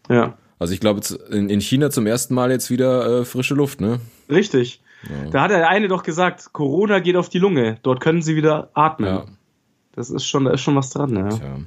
[0.10, 0.38] Ja.
[0.60, 4.00] Also ich glaube, in in China zum ersten Mal jetzt wieder äh, frische Luft, ne?
[4.30, 4.82] Richtig.
[5.32, 7.78] Da hat der eine doch gesagt, Corona geht auf die Lunge.
[7.84, 9.10] Dort können sie wieder atmen.
[9.10, 9.26] Ja.
[9.94, 11.30] Das ist schon, da ist schon was dran, ja.
[11.30, 11.60] Ja.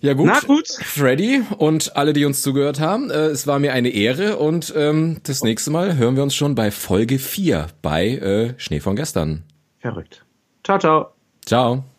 [0.00, 0.68] Ja gut, Na gut.
[0.68, 5.20] Freddy und alle, die uns zugehört haben, äh, es war mir eine Ehre und ähm,
[5.22, 9.44] das nächste Mal hören wir uns schon bei Folge 4 bei äh, Schnee von gestern.
[9.78, 10.23] Verrückt.
[10.64, 11.14] Ciao, ciao.
[11.44, 11.93] Ciao.